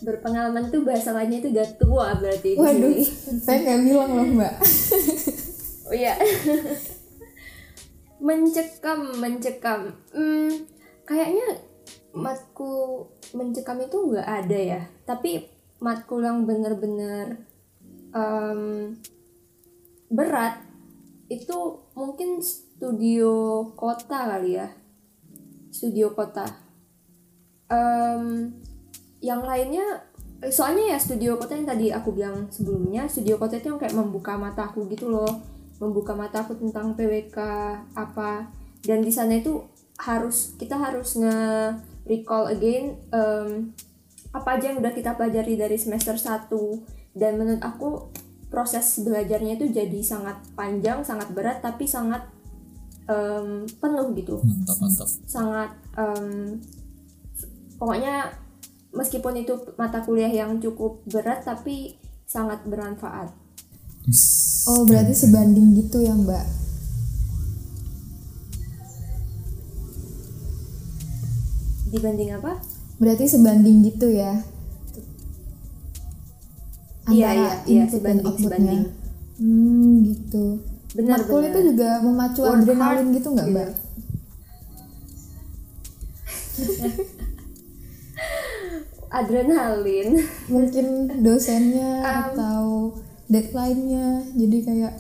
[0.04, 2.94] berpengalaman tuh bahasa lainnya itu udah tua berarti waduh,
[3.40, 4.54] saya nggak bilang loh Mbak.
[5.90, 6.14] oh iya.
[8.28, 9.92] Mencekam mencekam.
[10.16, 10.52] Hmm,
[11.04, 11.60] kayaknya
[12.16, 14.82] matkul mencekam itu nggak ada ya.
[15.04, 15.44] Tapi
[15.84, 17.44] matkul yang bener-bener
[18.16, 18.96] em,
[20.08, 20.64] berat
[21.28, 24.72] itu mungkin studio kota kali ya.
[25.74, 26.48] Studio kota.
[27.68, 28.54] Em,
[29.24, 30.04] yang lainnya
[30.52, 34.36] soalnya ya studio kota yang tadi aku bilang sebelumnya studio kota itu yang kayak membuka
[34.36, 35.40] mataku gitu loh.
[35.80, 37.38] Membuka mataku tentang PWK
[37.96, 38.52] apa.
[38.84, 39.64] Dan di sana itu
[39.96, 41.40] harus kita harus nge
[42.04, 43.72] recall again em,
[44.36, 46.50] apa aja yang udah kita pelajari dari semester 1
[47.16, 48.12] dan menurut aku
[48.50, 52.28] proses belajarnya itu jadi sangat panjang sangat berat tapi sangat
[53.08, 54.44] em, penuh gitu.
[54.44, 55.08] Mantap mantap.
[55.24, 56.60] Sangat em,
[57.80, 58.43] pokoknya
[58.94, 63.34] meskipun itu mata kuliah yang cukup berat tapi sangat bermanfaat
[64.64, 66.44] Oh berarti sebanding gitu ya mbak?
[71.88, 72.58] dibanding apa
[72.98, 74.40] Berarti sebanding gitu ya?
[77.04, 78.48] Iya, Antara iya, iya, input sebanding, outputnya.
[78.48, 78.84] sebanding.
[79.36, 80.46] Hmm gitu.
[80.94, 83.56] benar Matkul benar itu juga memacu Work adrenalin hard, gitu nggak gitu.
[83.58, 83.70] mbak?
[89.14, 90.18] adrenalin.
[90.54, 92.64] Mungkin dosennya Um, atau
[93.30, 94.94] deadline-nya jadi kayak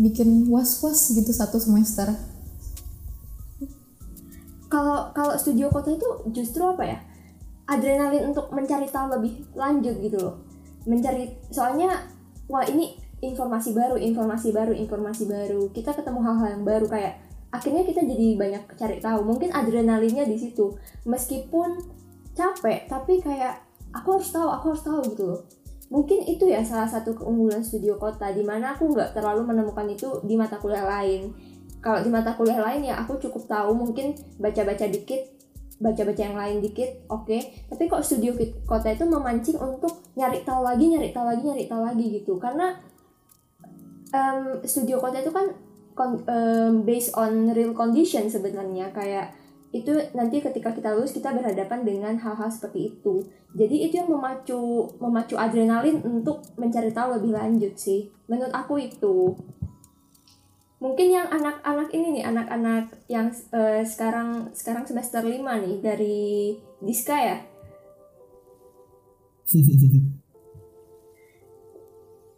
[0.00, 2.10] bikin was-was gitu satu semester.
[4.68, 6.98] kalau kalau studio kota itu justru apa ya?
[7.68, 10.36] Adrenalin untuk mencari tahu lebih lanjut gitu loh.
[10.84, 12.04] Mencari soalnya
[12.48, 15.72] wah ini informasi baru informasi baru informasi baru.
[15.72, 17.16] Kita ketemu hal-hal yang baru kayak
[17.48, 19.24] akhirnya kita jadi banyak cari tahu.
[19.24, 20.76] Mungkin adrenalinnya di situ.
[21.08, 21.97] Meskipun
[22.38, 23.58] capek tapi kayak
[23.90, 25.42] aku harus tahu aku harus tahu gitu loh.
[25.88, 30.20] Mungkin itu ya salah satu keunggulan studio kota di mana aku nggak terlalu menemukan itu
[30.22, 31.32] di mata kuliah lain.
[31.80, 35.38] Kalau di mata kuliah lain ya aku cukup tahu mungkin baca-baca dikit
[35.78, 37.38] baca-baca yang lain dikit oke.
[37.70, 38.34] Tapi kok studio
[38.66, 42.36] kota itu memancing untuk nyari tahu lagi nyari tahu lagi nyari tahu lagi gitu.
[42.36, 42.76] Karena
[44.12, 45.54] em, studio kota itu kan
[46.28, 48.90] em, based on real condition sebenarnya.
[48.92, 49.37] Kayak
[49.68, 53.20] itu nanti ketika kita lulus kita berhadapan dengan hal-hal seperti itu.
[53.52, 59.36] Jadi itu yang memacu memacu adrenalin untuk mencari tahu lebih lanjut sih menurut aku itu.
[60.78, 67.18] Mungkin yang anak-anak ini nih anak-anak yang eh, sekarang sekarang semester 5 nih dari Diska
[67.18, 67.36] ya?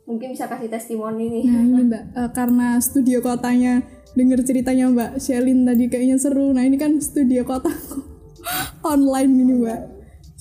[0.08, 1.44] Mungkin bisa kasih testimoni nih.
[1.46, 6.50] Nah ini mbak, eh, karena studio kotanya denger ceritanya mbak Shelin tadi kayaknya seru.
[6.50, 8.02] Nah ini kan studio kotaku
[8.92, 9.80] online ini mbak.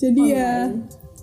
[0.00, 0.72] Jadi ya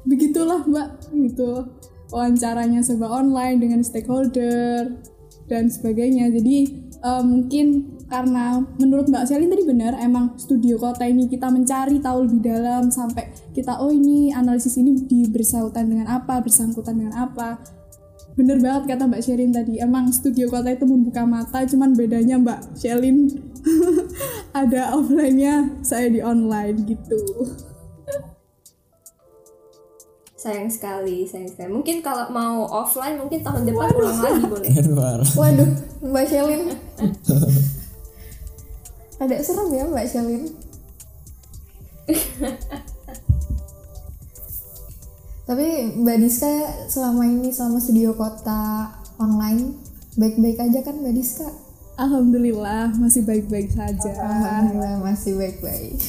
[0.07, 1.67] begitulah mbak gitu
[2.07, 4.95] wawancaranya serba online dengan stakeholder
[5.51, 6.31] dan sebagainya.
[6.31, 6.57] Jadi
[7.03, 12.23] eh, mungkin karena menurut mbak Shelin tadi benar emang studio kota ini kita mencari tahu
[12.23, 17.60] lebih dalam sampai kita oh ini analisis ini di bersangkutan dengan apa bersangkutan dengan apa
[18.38, 22.78] Bener banget kata Mbak Sherin tadi, emang studio kota itu membuka mata, cuman bedanya Mbak
[22.78, 23.34] Sherin
[24.62, 27.17] ada offline-nya, saya di online gitu.
[30.38, 34.69] sayang sekali sayang sekali mungkin kalau mau offline mungkin tahun depan ulang lagi boleh.
[35.41, 35.69] Waduh,
[36.06, 36.62] Mbak Shelin.
[39.17, 40.43] Ada serem ya Mbak Shelin.
[45.47, 46.51] Tapi Mbak Diska
[46.91, 49.79] selama ini selama studio kota online
[50.19, 51.47] baik-baik aja kan Mbak Diska?
[51.95, 54.12] Alhamdulillah masih baik-baik saja.
[54.12, 55.95] Alhamdulillah masih baik-baik.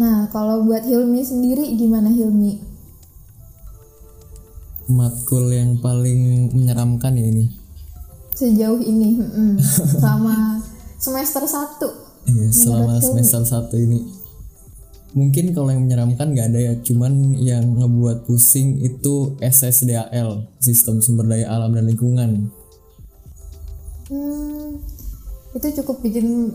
[0.00, 2.64] nah, kalau buat Hilmi sendiri gimana Hilmi?
[4.90, 7.46] Matkul yang paling menyeramkan ya ini.
[8.34, 9.60] Sejauh ini, mm-mm,
[10.00, 10.58] selama
[10.96, 11.78] semester 1
[12.26, 13.06] Iya, selama Hilmi.
[13.06, 14.19] semester satu ini.
[15.10, 21.26] Mungkin kalau yang menyeramkan nggak ada ya, cuman yang ngebuat pusing itu SSDAL, Sistem Sumber
[21.26, 22.46] Daya Alam dan Lingkungan.
[24.06, 24.78] Hmm,
[25.58, 26.54] itu cukup bikin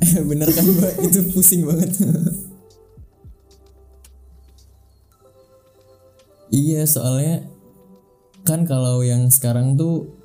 [0.30, 0.94] Bener kan Mbak?
[1.06, 1.90] itu pusing banget.
[6.50, 7.46] iya, soalnya
[8.42, 10.18] kan kalau yang sekarang tuh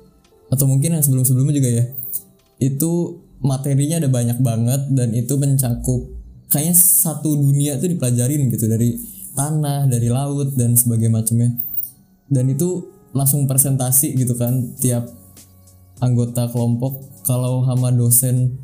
[0.50, 1.84] atau mungkin yang sebelum-sebelumnya juga ya,
[2.58, 6.15] itu materinya ada banyak banget dan itu mencakup
[6.50, 8.98] kayaknya satu dunia tuh dipelajarin gitu dari
[9.36, 11.50] tanah, dari laut dan sebagainya macamnya.
[12.26, 15.06] Dan itu langsung presentasi gitu kan tiap
[16.00, 17.02] anggota kelompok.
[17.26, 18.62] Kalau sama dosen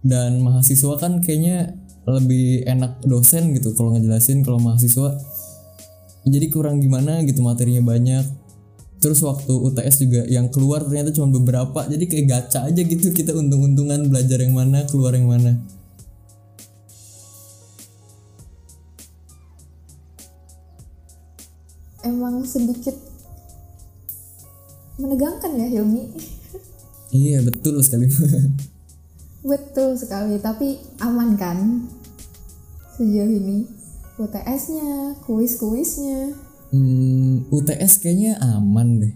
[0.00, 1.76] dan mahasiswa kan kayaknya
[2.08, 5.16] lebih enak dosen gitu kalau ngejelasin kalau mahasiswa.
[6.28, 8.24] Jadi kurang gimana gitu materinya banyak.
[8.98, 13.30] Terus waktu UTS juga yang keluar ternyata cuma beberapa jadi kayak gacha aja gitu kita
[13.30, 15.54] untung-untungan belajar yang mana keluar yang mana
[22.06, 22.94] emang sedikit
[24.98, 26.04] menegangkan ya Hilmi.
[27.14, 28.10] Iya betul sekali.
[29.38, 31.86] Betul sekali tapi aman kan?
[32.98, 33.64] Sejauh ini
[34.18, 36.34] UTS-nya kuis-kuisnya.
[36.74, 39.14] Hmm, UTS kayaknya aman deh.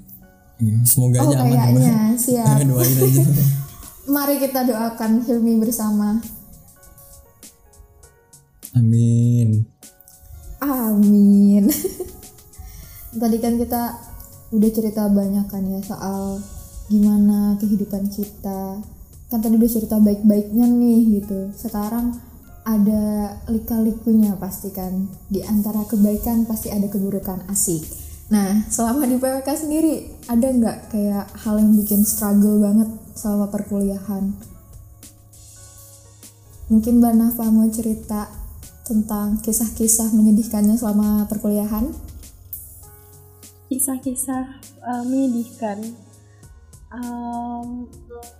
[0.63, 1.51] Iya, semoga oh aja aman.
[1.51, 2.57] ya, kayaknya siap.
[2.63, 3.23] doain aja.
[4.15, 6.23] Mari kita doakan Hilmi bersama.
[8.79, 9.67] Amin.
[10.63, 11.67] Amin.
[13.13, 13.83] Tadi kan kita
[14.53, 16.41] udah cerita banyak kan ya soal
[16.89, 18.81] gimana kehidupan kita.
[19.29, 21.53] Kan tadi udah cerita baik-baiknya nih gitu.
[21.53, 22.17] Sekarang
[22.65, 25.09] ada lika-likunya pasti kan.
[25.29, 27.85] Di antara kebaikan pasti ada keburukan asik.
[28.33, 34.33] Nah, selama di PWK sendiri ada nggak kayak hal yang bikin struggle banget selama perkuliahan?
[36.73, 38.33] Mungkin Mbak Nafa mau cerita
[38.89, 42.12] tentang kisah-kisah menyedihkannya selama perkuliahan?
[43.73, 45.81] Kisah-kisah uh, menyedihkan.
[46.93, 47.89] Um,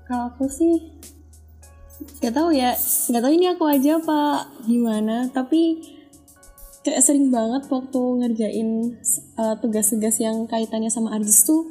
[0.05, 0.93] kalau aku sih
[2.21, 5.81] nggak tahu ya nggak tahu ini aku aja apa gimana tapi
[6.83, 8.99] kayak sering banget waktu ngerjain
[9.39, 11.71] uh, tugas-tugas yang kaitannya sama artis tuh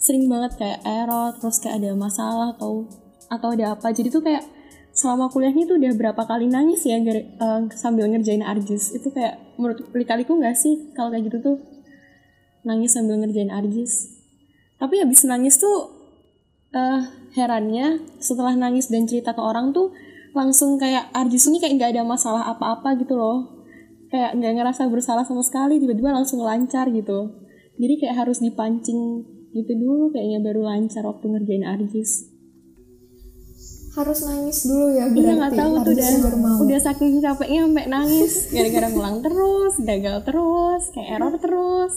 [0.00, 2.88] sering banget kayak error terus kayak ada masalah atau
[3.30, 3.94] atau ada apa.
[3.94, 4.42] Jadi tuh kayak
[4.90, 9.86] selama kuliahnya tuh udah berapa kali nangis ya uh, sambil ngerjain arjis itu kayak menurut
[9.94, 11.56] kali-kaliku nggak sih kalau kayak gitu tuh
[12.64, 14.20] nangis sambil ngerjain arjis.
[14.80, 16.00] Tapi habis nangis tuh
[16.70, 17.02] eh
[17.34, 19.90] herannya setelah nangis dan cerita ke orang tuh
[20.30, 23.66] langsung kayak arjis ini kayak nggak ada masalah apa-apa gitu loh.
[24.10, 27.30] Kayak nggak ngerasa bersalah sama sekali tiba-tiba langsung lancar gitu.
[27.80, 32.30] Jadi kayak harus dipancing gitu dulu kayaknya baru lancar waktu ngerjain arjis.
[33.90, 35.26] Harus nangis dulu ya berarti.
[35.26, 36.10] Iya nggak tahu tuh udah
[36.62, 38.32] udah saking capeknya sampai nangis.
[38.54, 41.94] Gara-gara ngulang terus, gagal terus, kayak error terus.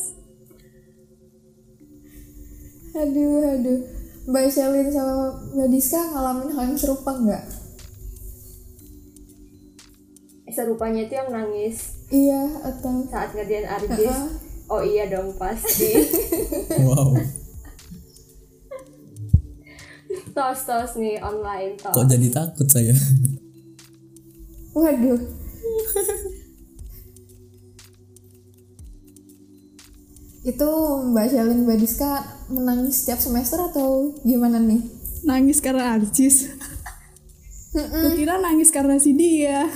[2.93, 3.79] Aduh, aduh.
[4.23, 7.43] Mbak Shelin sama Mbak Diska ngalamin hal yang serupa nggak?
[10.53, 14.29] serupanya itu yang nangis Iya, atau saat ngerjain arjis Heeh.
[14.69, 15.97] oh iya dong pasti
[16.85, 17.17] wow
[20.33, 22.93] tos tos nih online tos kok jadi takut saya
[24.73, 25.21] Waduh.
[30.43, 30.69] Itu
[31.09, 32.11] Mbak Shelin Mbak Diska
[32.47, 34.83] menangis setiap semester atau gimana nih?
[35.23, 36.51] nangis karena arcis
[38.13, 39.71] kira nangis karena si dia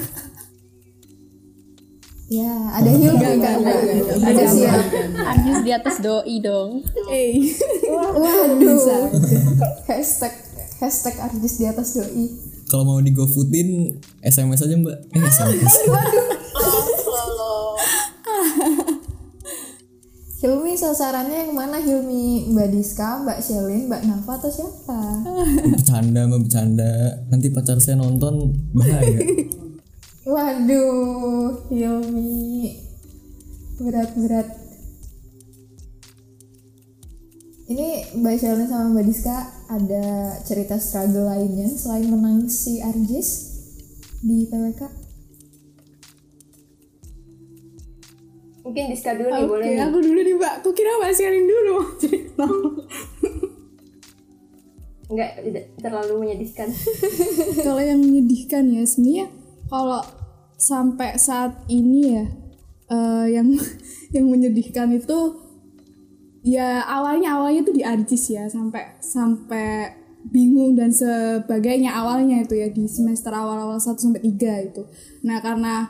[2.27, 4.19] Ya, ada Hilmi enggak, enggak, enggak, enggak.
[4.19, 4.83] Ada siap.
[5.15, 6.83] Arjis di atas doi dong.
[7.07, 7.39] eh
[7.87, 9.07] Waduh.
[9.87, 10.35] Hashtag
[10.75, 12.27] hashtag artis di atas doi.
[12.67, 15.73] kalau mau di GoFoodin SMS aja mbak eh SMS
[20.77, 22.53] Sasarannya yang mana Hilmi?
[22.53, 25.01] Mbak Diska, Mbak Shelin, Mbak Nafa atau siapa?
[25.73, 26.91] bercanda bercanda
[27.33, 29.17] nanti pacar saya nonton bahaya
[30.27, 32.77] Waduh, Hilmi.
[33.81, 34.47] Berat-berat.
[37.67, 39.37] Ini Mbak Shelin sama Mbak Diska
[39.71, 43.27] ada cerita struggle lainnya selain menangis si Arjis
[44.21, 45.06] di PWK?
[48.67, 50.53] Mungkin Diska dulu nih boleh Oke, nih aku dulu nih mbak.
[50.59, 51.75] Aku kira mbak Shelin dulu.
[55.07, 56.67] nggak tidak terlalu menyedihkan
[57.65, 59.31] kalau yang menyedihkan ya sebenarnya
[59.71, 60.03] kalau
[60.59, 62.25] sampai saat ini ya
[62.91, 63.55] eh, yang
[64.15, 65.39] yang menyedihkan itu
[66.43, 69.95] ya awalnya awalnya tuh di Arjis ya sampai sampai
[70.27, 74.83] bingung dan sebagainya awalnya itu ya di semester awal-awal 1 sampai 3 itu.
[75.23, 75.87] Nah, karena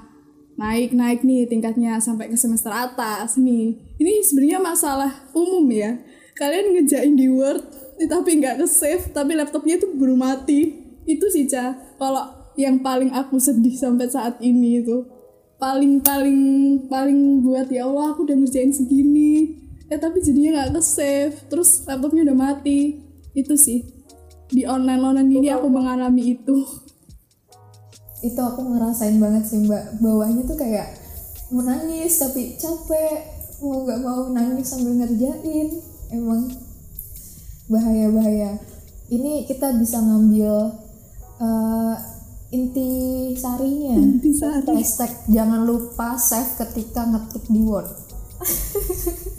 [0.57, 3.77] naik-naik nih tingkatnya sampai ke semester atas nih.
[4.01, 6.01] Ini sebenarnya masalah umum ya.
[6.33, 7.63] Kalian ngejain di Word
[8.01, 10.73] eh, tapi nggak ke save, tapi laptopnya itu baru mati.
[11.07, 11.77] Itu sih, Ca.
[11.95, 15.05] Kalau yang paling aku sedih sampai saat ini itu
[15.61, 16.39] paling paling
[16.89, 19.57] paling buat ya Allah aku udah ngerjain segini
[19.89, 23.01] eh tapi jadinya nggak ke save terus laptopnya udah mati
[23.33, 23.85] itu sih
[24.49, 26.65] di online online ini aku mengalami itu
[28.25, 30.01] Itu aku ngerasain banget sih Mbak.
[30.01, 30.97] Bawahnya tuh kayak
[31.53, 33.21] mau nangis tapi capek,
[33.61, 35.77] mau nggak mau nangis sambil ngerjain.
[36.09, 36.49] Emang
[37.67, 38.57] bahaya-bahaya.
[39.07, 40.71] Ini kita bisa ngambil
[41.39, 41.95] eh,
[42.51, 42.89] inti
[43.35, 43.95] sarinya.
[43.95, 44.65] Inti sari.
[44.65, 47.87] Hashtag jangan lupa save ketika ngetik di Word.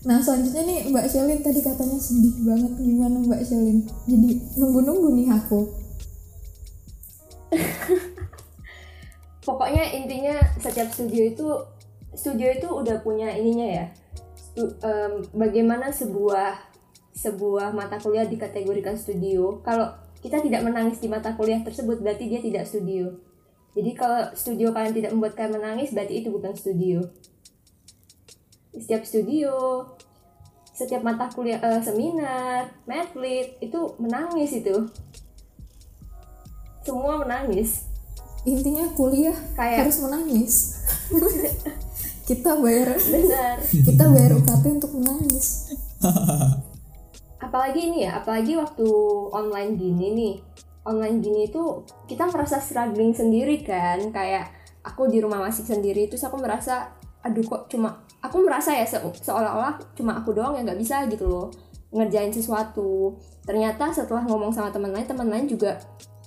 [0.00, 3.84] nah selanjutnya nih Mbak Shelin tadi katanya sedih banget gimana Mbak Shelin.
[4.06, 5.79] Jadi nunggu-nunggu nih aku.
[9.46, 11.46] pokoknya intinya setiap studio itu
[12.14, 13.86] studio itu udah punya ininya ya
[14.36, 16.70] stu- em, bagaimana sebuah
[17.14, 19.60] sebuah mata kuliah dikategorikan studio.
[19.60, 19.92] Kalau
[20.24, 23.12] kita tidak menangis di mata kuliah tersebut berarti dia tidak studio.
[23.76, 26.98] Jadi kalau studio kalian tidak membuat kalian menangis berarti itu bukan studio.
[28.74, 29.52] Setiap studio,
[30.72, 34.88] setiap mata kuliah eh, seminar, medlit itu menangis itu.
[36.82, 37.86] Semua menangis.
[38.40, 40.54] intinya kuliah Kayak- harus menangis.
[42.28, 42.94] Kita bayar.
[42.96, 43.56] Benar.
[43.60, 45.74] kita bayar UKT untuk menangis.
[47.44, 48.86] Apalagi ini ya apalagi waktu
[49.30, 50.34] online gini nih.
[50.86, 53.98] Online gini tuh kita merasa struggling sendiri kan.
[54.08, 58.86] Kayak aku di rumah masih sendiri terus aku merasa aduh kok cuma aku merasa ya
[58.86, 61.46] se- seolah-olah cuma aku doang yang nggak bisa gitu loh
[61.90, 63.18] ngerjain sesuatu.
[63.42, 65.76] Ternyata setelah ngomong sama teman lain teman lain juga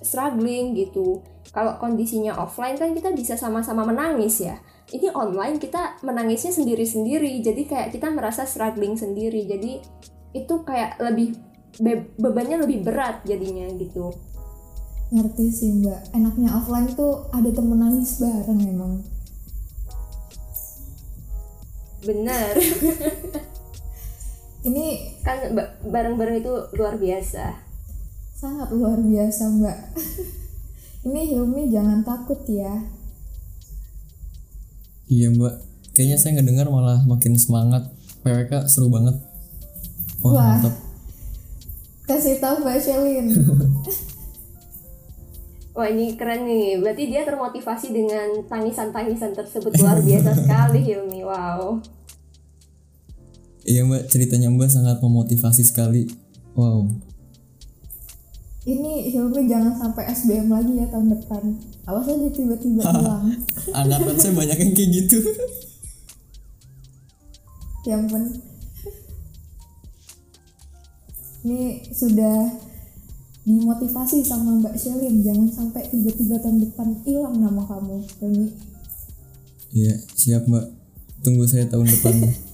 [0.04, 1.24] struggling gitu.
[1.50, 4.60] Kalau kondisinya offline kan kita bisa sama-sama menangis ya.
[4.92, 9.48] Ini online kita menangisnya sendiri-sendiri jadi kayak kita merasa struggling sendiri.
[9.48, 9.80] Jadi
[10.36, 11.34] itu kayak lebih
[11.80, 14.12] be- bebannya lebih berat jadinya gitu.
[15.10, 16.12] Ngerti sih mbak.
[16.12, 19.14] Enaknya offline tuh ada temen nangis bareng emang
[22.04, 22.54] bener
[24.68, 27.56] ini kan ba- bareng-bareng itu luar biasa
[28.44, 29.78] sangat luar biasa mbak
[31.08, 32.84] ini Hilmi jangan takut ya
[35.04, 35.60] Iya mbak,
[35.92, 37.92] kayaknya saya ngedengar malah makin semangat.
[38.24, 39.20] PWK seru banget.
[40.24, 40.56] Wah, Wah.
[40.56, 40.74] mantap.
[42.04, 43.28] kasih tahu mbak Shelin
[45.76, 51.80] wah ini keren nih berarti dia termotivasi dengan tangisan-tangisan tersebut luar biasa sekali Hilmi wow
[53.64, 56.04] Iya mbak, ceritanya mbak sangat memotivasi sekali.
[56.52, 56.84] Wow.
[58.64, 61.42] Ini Hilmi jangan sampai SBM lagi ya tahun depan
[61.84, 63.36] awas aja tiba-tiba hilang
[63.74, 65.18] Angkatan saya banyak yang kayak gitu.
[67.88, 68.24] ya ampun
[71.44, 72.48] ini sudah
[73.44, 78.48] dimotivasi sama Mbak Shelin jangan sampai tiba-tiba tahun depan hilang nama kamu Hilmi
[79.74, 80.70] Iya, siap mbak.
[81.26, 82.14] Tunggu saya tahun depan.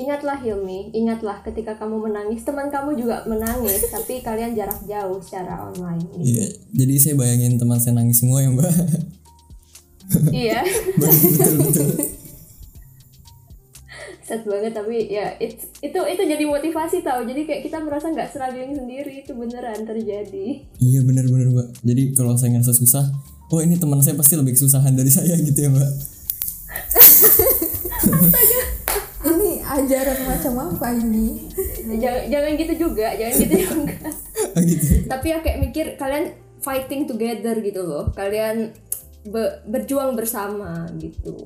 [0.00, 5.68] ingatlah Hilmi ingatlah ketika kamu menangis teman kamu juga menangis tapi kalian jarak jauh secara
[5.68, 6.40] online gitu.
[6.40, 8.72] Iya, jadi saya bayangin teman saya nangis semua ya mbak.
[10.32, 10.58] iya
[11.00, 11.88] betul betul.
[14.26, 18.30] sad banget tapi ya it's- itu itu jadi motivasi tau jadi kayak kita merasa nggak
[18.30, 21.68] struggling sendiri itu beneran terjadi Iya benar-benar mbak.
[21.82, 23.04] Jadi kalau saya ngerasa susah,
[23.50, 25.90] oh ini teman saya pasti lebih kesusahan dari saya gitu ya mbak.
[29.80, 31.48] Ajaran macam apa ini?
[32.00, 33.96] Jangan jangan gitu juga jangan gitu juga.
[34.50, 34.92] Oh, gitu.
[35.06, 38.12] tapi ya kayak mikir kalian fighting together gitu loh.
[38.12, 38.76] Kalian
[39.24, 41.36] be- berjuang bersama gitu.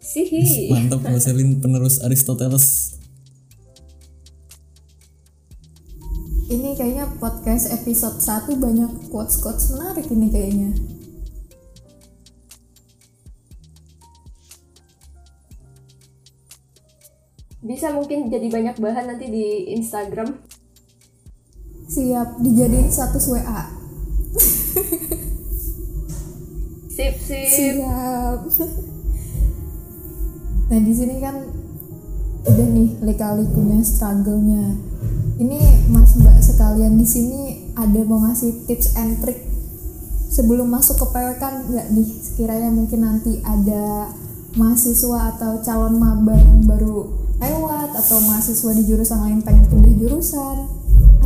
[0.00, 0.28] Sih
[0.72, 2.96] Mantap Mbak Selin penerus Aristoteles.
[6.46, 10.70] ini kayaknya podcast episode 1 banyak quotes-quotes menarik ini kayaknya
[17.66, 20.38] bisa mungkin jadi banyak bahan nanti di Instagram.
[21.86, 23.76] Siap dijadiin status WA
[26.96, 27.46] sip sip.
[27.52, 28.40] Siap.
[30.66, 31.36] Nah di sini kan
[32.46, 34.80] udah nih lika-likunya struggle-nya.
[35.36, 35.60] Ini
[35.92, 37.42] mas mbak sekalian di sini
[37.76, 39.44] ada mau ngasih tips and trick
[40.32, 42.08] sebelum masuk ke PWK nggak nih?
[42.24, 44.08] Sekiranya mungkin nanti ada
[44.56, 50.56] mahasiswa atau calon maba yang baru lewat atau mahasiswa di jurusan lain pengen pindah jurusan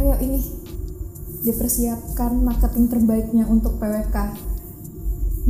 [0.01, 0.43] ayo ini
[1.47, 4.51] dipersiapkan marketing terbaiknya untuk PWK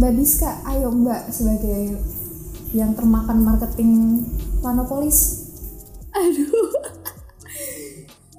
[0.01, 1.99] Mbak Diska, ayo Mbak sebagai
[2.71, 4.23] yang termakan marketing
[4.63, 5.51] Planopolis.
[6.15, 6.71] Aduh.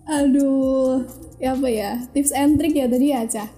[0.08, 1.04] Aduh.
[1.42, 1.92] Ya apa ya?
[2.16, 3.50] Tips and trick ya tadi ya, Cah?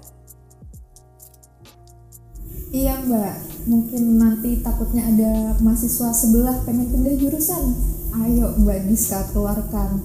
[2.74, 3.36] Iya Mbak,
[3.70, 7.78] mungkin nanti takutnya ada mahasiswa sebelah pengen pindah jurusan.
[8.14, 9.98] Ayo Mbak Diska keluarkan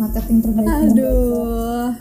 [0.00, 0.68] marketing terbaik.
[0.68, 1.92] Aduh.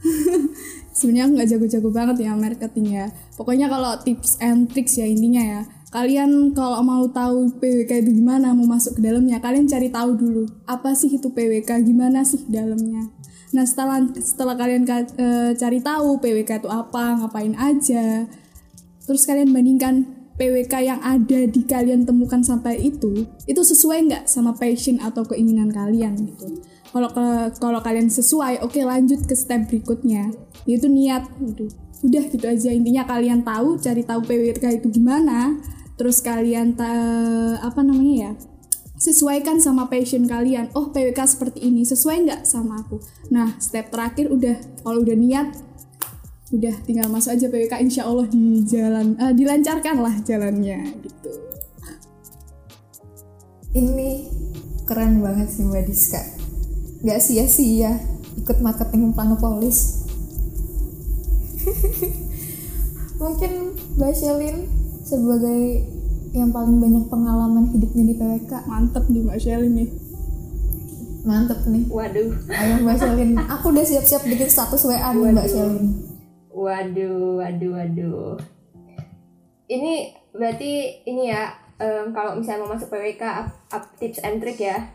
[0.96, 3.06] Sebenarnya nggak jago-jago banget ya marketing ya.
[3.36, 5.62] Pokoknya kalau tips and tricks ya intinya ya.
[5.92, 10.44] Kalian kalau mau tahu PWK itu gimana, mau masuk ke dalamnya, kalian cari tahu dulu
[10.66, 13.12] apa sih itu PWK, gimana sih dalamnya.
[13.54, 18.26] Nah setelah setelah kalian ka- eh, cari tahu PWK itu apa, ngapain aja,
[19.06, 24.52] terus kalian bandingkan PWK yang ada di kalian temukan sampai itu itu sesuai nggak sama
[24.52, 26.60] passion atau keinginan kalian gitu?
[26.92, 27.08] Kalau
[27.56, 30.32] kalau kalian sesuai oke lanjut ke step berikutnya.
[30.68, 31.72] Yaitu niat gitu
[32.04, 32.70] udah gitu aja.
[32.72, 35.56] Intinya kalian tahu cari tahu PWK itu gimana.
[35.96, 36.92] Terus kalian ta
[37.64, 38.32] apa namanya ya?
[38.96, 40.72] Sesuaikan sama passion kalian.
[40.76, 43.00] Oh PWK seperti ini sesuai nggak sama aku?
[43.32, 45.48] Nah step terakhir udah kalau udah niat
[46.54, 51.30] udah tinggal masuk aja PWK insya Allah di jalan eh, dilancarkan lah jalannya gitu
[53.76, 54.24] Ini
[54.88, 56.16] keren banget sih Mbak Diska.
[57.04, 58.00] Gak sia-sia
[58.40, 60.08] ikut marketing Planopolis.
[63.20, 64.64] Mungkin Mbak Shelin
[65.04, 65.84] sebagai
[66.32, 68.52] yang paling banyak pengalaman hidupnya di PWK.
[68.64, 69.88] mantep nih Mbak Shelly nih
[71.26, 71.84] Mantep nih.
[71.90, 73.34] Waduh, Ayo Mbak Shelin.
[73.50, 76.05] Aku udah siap-siap bikin status WA nih Mbak Shelin.
[76.56, 78.40] Waduh, waduh, waduh.
[79.68, 84.56] Ini berarti ini ya, em, kalau misalnya mau masuk PWK, up, up tips and trick
[84.56, 84.88] ya.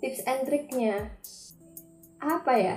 [0.00, 1.12] Tips and triknya
[2.16, 2.76] apa ya?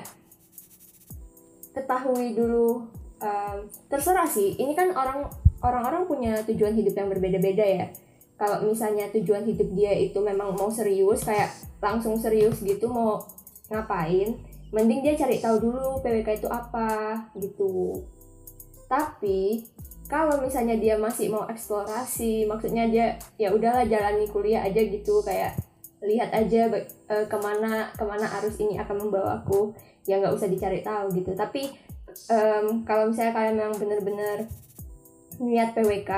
[1.71, 2.91] Ketahui dulu.
[3.19, 4.55] em, terserah sih.
[4.55, 5.27] Ini kan orang
[5.59, 7.85] orang-orang punya tujuan hidup yang berbeda-beda ya.
[8.39, 11.51] Kalau misalnya tujuan hidup dia itu memang mau serius, kayak
[11.83, 13.19] langsung serius gitu mau
[13.67, 14.39] ngapain,
[14.69, 18.05] mending dia cari tahu dulu PWK itu apa gitu.
[18.85, 19.65] Tapi
[20.09, 25.53] kalau misalnya dia masih mau eksplorasi, maksudnya dia ya udahlah jalani kuliah aja gitu kayak
[25.99, 26.71] lihat aja
[27.11, 29.75] eh, ke mana ke mana arus ini akan membawaku
[30.07, 31.75] ya nggak usah dicari tahu gitu tapi
[32.31, 34.37] em, kalau misalnya kalian memang bener-bener
[35.43, 36.11] niat PWK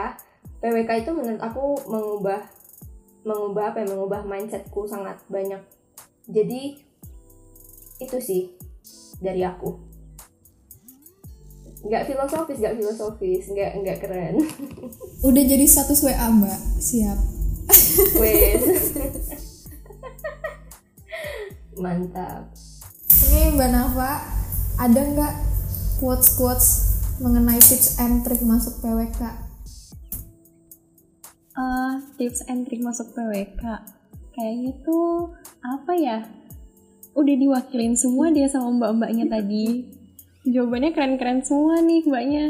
[0.61, 2.41] PWK itu menurut aku mengubah
[3.25, 5.61] mengubah apa ya mengubah mindsetku sangat banyak
[6.29, 6.77] jadi
[8.01, 8.41] itu sih
[9.21, 9.77] dari aku
[11.81, 14.35] nggak filosofis nggak filosofis nggak nggak keren
[15.27, 16.59] Udah jadi status WA Mbak.
[16.81, 17.19] Siap.
[18.17, 18.63] wes
[21.81, 22.49] mantap
[23.31, 24.11] Ini Mbak Nafa,
[24.81, 25.33] ada nggak
[26.01, 26.67] quotes-quotes
[27.21, 29.21] mengenai tips and trick masuk PWK?
[31.53, 33.61] Eh, tips and trick masuk PWK
[34.31, 36.17] kayaknya tuh apa ya
[37.11, 39.87] udah diwakilin semua dia sama mbak-mbaknya tadi.
[40.47, 42.45] Jawabannya keren-keren semua nih mbaknya.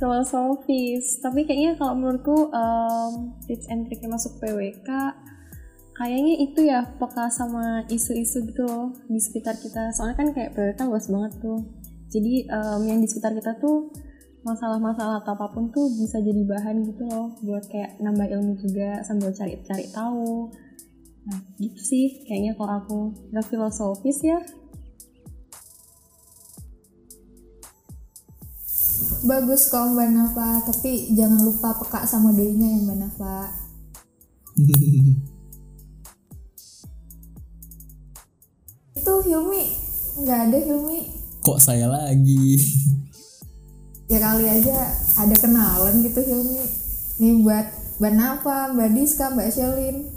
[0.00, 4.88] Filosofis tapi kayaknya kalau menurutku em, tips and trick masuk PWK
[5.92, 9.92] kayaknya itu ya peka sama isu-isu gitu loh di sekitar kita.
[9.92, 11.60] Soalnya kan kayak PWK luas banget tuh.
[12.08, 13.92] Jadi em, yang di sekitar kita tuh
[14.40, 19.04] masalah-masalah atau apa pun tuh bisa jadi bahan gitu loh buat kayak nambah ilmu juga
[19.04, 20.48] sambil cari-cari tahu
[21.28, 22.98] nah gitu sih kayaknya kalau aku
[23.32, 24.40] nggak filosofis ya
[29.20, 33.52] Bagus kok Mbak Nafa, tapi jangan lupa peka sama doinya ya Mbak Nafa.
[38.96, 39.76] Itu Hilmi,
[40.24, 41.00] nggak ada Hilmi.
[41.44, 42.64] Kok saya lagi?
[44.08, 44.88] Ya kali aja
[45.20, 46.64] ada kenalan gitu Hilmi.
[47.20, 47.68] Nih buat
[48.00, 50.08] Mbak Nafa, Mbak Diska, Mbak Shelin.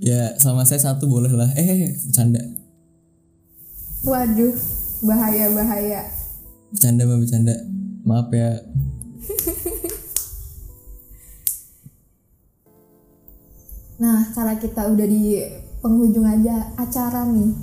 [0.00, 1.50] Ya sama saya satu boleh lah.
[1.56, 2.42] Eh, bercanda.
[4.06, 4.54] Waduh,
[5.02, 6.02] bahaya bahaya.
[6.70, 7.54] Bercanda mbak bercanda.
[8.06, 8.50] Maaf ya.
[13.96, 15.40] Nah, karena kita udah di
[15.80, 17.56] penghujung aja acara nih.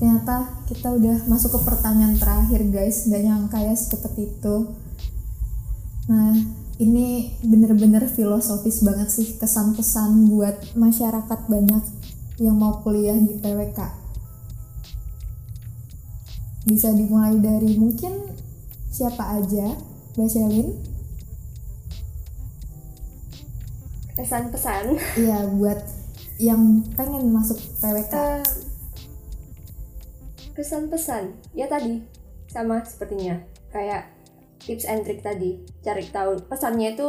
[0.00, 3.04] Ternyata kita udah masuk ke pertanyaan terakhir guys.
[3.04, 4.72] Gak nyangka ya secepat itu.
[6.08, 6.32] Nah,
[6.78, 11.84] ini bener-bener filosofis banget sih kesan-pesan buat masyarakat banyak
[12.38, 13.78] yang mau kuliah di PWK.
[16.70, 18.30] Bisa dimulai dari mungkin
[18.94, 19.74] siapa aja,
[20.14, 20.68] Mbak Shelin?
[24.18, 25.78] pesan-pesan Iya, buat
[26.42, 28.14] yang pengen masuk PWK.
[28.14, 28.42] Em,
[30.58, 32.02] pesan-pesan ya tadi
[32.50, 33.38] sama sepertinya
[33.70, 34.17] kayak
[34.62, 35.62] tips and trick tadi.
[35.82, 36.38] Cari tahu.
[36.46, 37.08] Pesannya itu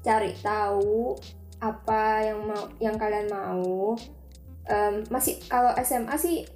[0.00, 1.14] cari tahu
[1.60, 3.94] apa yang mau yang kalian mau.
[4.70, 6.46] Em, masih kalau SMA sih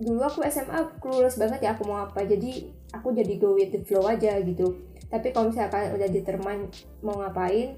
[0.00, 2.24] dulu aku SMA clueless banget ya aku mau apa.
[2.24, 4.76] Jadi aku jadi go with the flow aja gitu.
[5.10, 6.62] Tapi kalau misalnya kalian udah determine
[7.02, 7.74] mau ngapain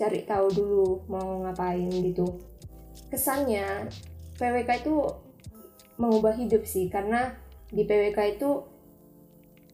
[0.00, 2.40] cari tahu dulu mau ngapain gitu.
[3.12, 3.92] Kesannya
[4.40, 4.96] PWK itu
[6.00, 6.88] mengubah hidup sih.
[6.88, 7.36] Karena
[7.68, 8.64] di PWK itu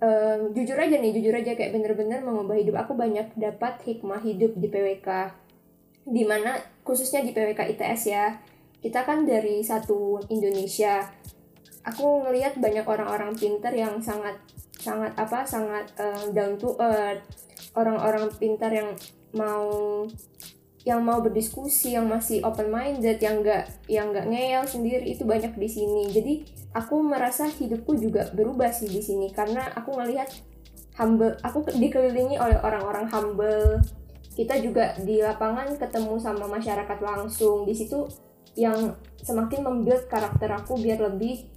[0.01, 4.53] em, jujur aja nih jujur aja kayak bener-bener mengubah hidup aku banyak dapat hikmah hidup
[4.57, 5.09] di PWK
[6.07, 8.39] di mana khususnya di PWK ITS ya
[8.87, 11.03] kita kan dari satu Indonesia.
[11.83, 14.39] Aku ngelihat banyak orang-orang pinter yang sangat
[14.79, 17.27] sangat apa sangat eh, down to earth.
[17.75, 18.95] Orang-orang pintar yang
[19.35, 20.07] mau
[20.87, 25.51] yang mau berdiskusi yang masih open minded yang enggak yang enggak ngeyel sendiri itu banyak
[25.59, 26.07] di sini.
[26.15, 26.35] Jadi
[26.79, 30.31] aku merasa hidupku juga berubah sih di sini karena aku ngelihat
[30.95, 33.83] humble aku dikelilingi oleh orang-orang humble.
[34.39, 37.67] Kita juga di lapangan ketemu sama masyarakat langsung.
[37.67, 38.07] Di situ
[38.55, 38.95] yang
[39.27, 41.51] semakin membuild karakter aku biar lebih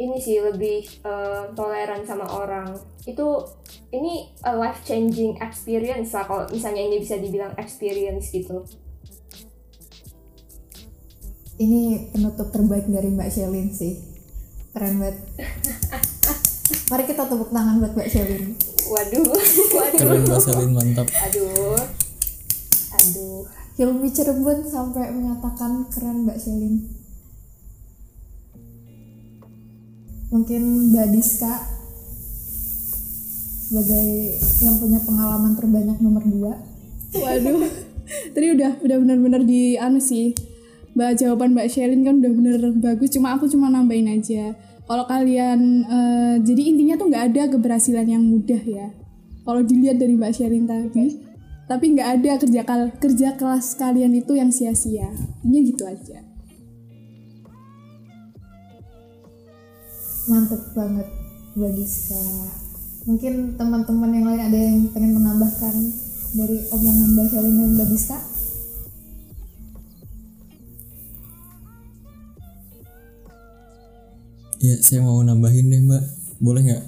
[0.00, 2.72] ini sih lebih uh, toleran sama orang.
[3.04, 3.44] Itu
[3.92, 8.64] ini a life changing experience lah kalau misalnya ini bisa dibilang experience gitu.
[11.60, 14.00] Ini penutup terbaik dari Mbak Shelin sih.
[14.72, 15.20] Keren banget.
[16.90, 18.56] Mari kita tepuk tangan buat Mbak Shelin.
[18.88, 19.24] Waduh.
[19.76, 20.00] Waduh.
[20.00, 21.06] Keren Mbak Shelin mantap.
[21.28, 21.76] Aduh.
[22.96, 23.44] Aduh.
[23.76, 27.01] Hilmi Cirebon sampai menyatakan keren Mbak Shelin
[30.32, 31.54] mungkin Mbak Diska
[33.68, 36.72] sebagai yang punya pengalaman terbanyak nomor dua
[37.12, 37.68] Waduh,
[38.32, 40.32] tadi udah udah benar-benar di anu sih.
[40.96, 43.12] Mbak jawaban Mbak Shelin kan udah bener bagus.
[43.12, 44.56] Cuma aku cuma nambahin aja.
[44.88, 48.88] Kalau kalian eh, jadi intinya tuh nggak ada keberhasilan yang mudah ya.
[49.44, 51.20] Kalau dilihat dari Mbak Shelin tadi,
[51.68, 52.62] tapi nggak ada kerja
[52.96, 55.12] kerja kelas kalian itu yang sia-sia.
[55.44, 56.21] Intinya gitu aja.
[60.30, 61.08] Mantep banget
[61.58, 62.22] Mbak Diska
[63.02, 65.74] mungkin teman-teman yang lain ada yang pengen menambahkan
[66.38, 68.18] dari omongan Mbak Shelin dan Mbak Diska
[74.62, 76.02] ya saya mau nambahin deh mbak.
[76.38, 76.82] Boleh nggak?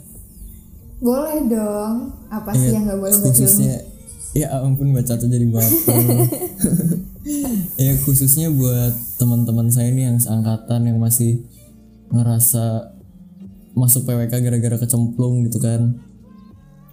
[1.03, 2.15] Boleh dong.
[2.31, 3.77] Apa sih Ya, yang nggak boleh Mbak khususnya
[4.35, 5.99] ya ampun mbak Caca jadi baper.
[7.81, 11.41] Ya khususnya buat teman-teman saya nih yang seangkatan yang masih
[12.13, 12.94] ngerasa
[13.75, 15.99] masuk PWK gara-gara kecemplung gitu kan.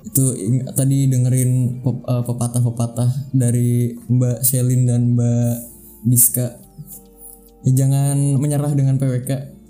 [0.01, 0.33] Itu
[0.73, 5.55] tadi dengerin pep- eh, pepatah-pepatah dari Mbak Shelin dan Mbak
[6.01, 6.57] Biska
[7.61, 9.61] ya jangan menyerah dengan PWK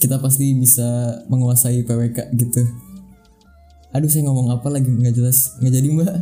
[0.00, 2.64] kita pasti bisa menguasai PWK gitu.
[3.92, 4.88] Aduh saya ngomong apa lagi?
[4.88, 5.56] Nggak jelas.
[5.60, 6.14] Nggak jadi mbak.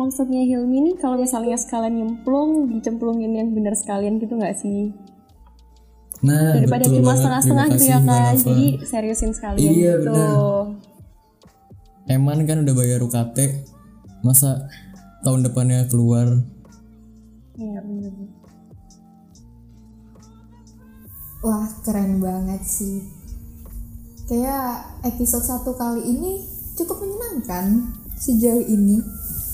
[0.00, 4.90] Maksudnya Hilmi nih kalau misalnya sekalian nyemplung, dicemplungin yang benar sekalian gitu nggak sih?
[6.24, 8.32] Nah Daripada betul cuma setengah-setengah gitu ya kan.
[8.34, 10.08] Jadi seriusin sekalian Iya, gitu.
[10.08, 10.32] benar.
[12.04, 13.38] Eman kan udah bayar UKT
[14.20, 14.68] masa
[15.20, 16.40] tahun depannya keluar
[17.54, 18.12] Iya bener.
[21.44, 23.04] Wah keren banget sih
[24.24, 26.40] Kayak episode satu kali ini
[26.72, 29.04] cukup menyenangkan sejauh ini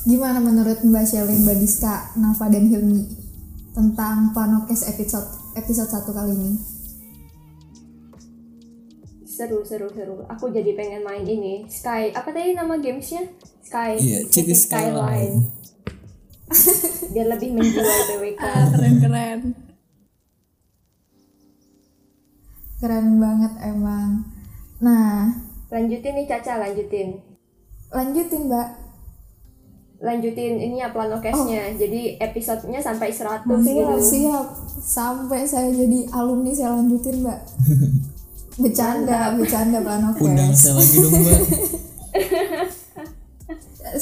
[0.07, 3.05] Gimana menurut Mbak Shelin, Mbak Diska, Nafa, dan Hilmi
[3.75, 6.53] Tentang Panokes episode episode satu kali ini.
[9.29, 10.25] Seru seru seru.
[10.27, 11.69] Aku jadi pengen main ini.
[11.69, 13.29] Sky apa tadi nama gamesnya?
[13.61, 14.01] Sky.
[14.01, 15.61] Iya, City Skyline.
[17.15, 18.43] biar lebih menjiwai PWK
[18.75, 19.41] Keren-keren.
[22.83, 24.27] Keren banget emang.
[24.83, 25.31] Nah.
[25.71, 27.23] Lanjutin nih Caca lanjutin.
[27.95, 28.69] Lanjutin Mbak
[30.01, 34.47] lanjutin ini ya planokesnya jadi episodenya sampai 100 Siap, gitu siap.
[34.81, 37.41] Sampai saya jadi alumni saya lanjutin, Mbak.
[38.61, 40.61] Bercanda, bercanda undang Planokes.
[40.61, 41.41] saya lagi dong mbak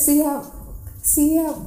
[0.07, 0.43] Siap.
[1.03, 1.57] Siap.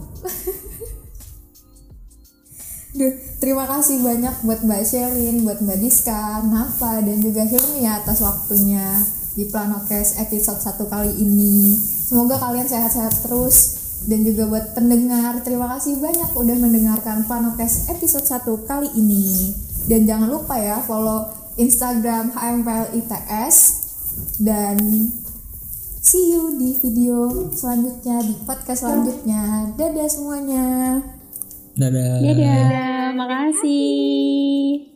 [2.91, 8.03] Duh, terima kasih banyak buat Mbak Shelin, buat Mbak Diska, Nafa, dan juga Hilmi ya
[8.03, 8.99] atas waktunya
[9.31, 11.71] di Planokes episode satu kali ini.
[11.79, 18.25] Semoga kalian sehat-sehat terus dan juga buat pendengar, terima kasih banyak udah mendengarkan Planokes episode
[18.25, 19.53] 1 kali ini.
[19.85, 23.57] Dan jangan lupa ya follow Instagram HMPL ITS
[24.41, 24.77] dan
[26.01, 29.73] see you di video selanjutnya di podcast selanjutnya.
[29.77, 30.65] Dadah semuanya.
[31.77, 34.89] dadah Dadah, makasih.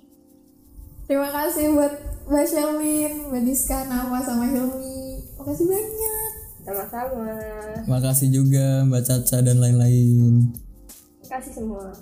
[1.06, 1.94] Terima kasih buat
[2.26, 5.22] Mbak Shelin, Mbak Diska, Nawa, sama Hilmi.
[5.38, 6.25] Makasih banyak.
[6.66, 7.30] Sama-sama
[7.86, 10.50] makasih juga mbak Caca dan lain-lain
[11.30, 11.94] kasih semua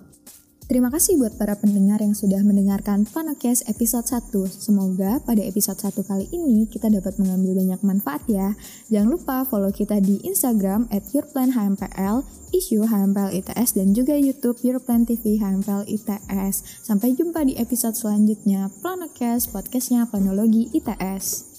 [0.64, 4.32] Terima kasih buat para pendengar yang sudah mendengarkan Panokes episode 1.
[4.48, 8.56] Semoga pada episode 1 kali ini kita dapat mengambil banyak manfaat ya.
[8.88, 12.24] Jangan lupa follow kita di Instagram at yourplanhmpl,
[12.56, 16.64] isu HMPL ITS, dan juga Youtube Yourplan TV HMPL ITS.
[16.82, 18.72] Sampai jumpa di episode selanjutnya.
[18.80, 21.53] Planokes, podcastnya Planologi ITS.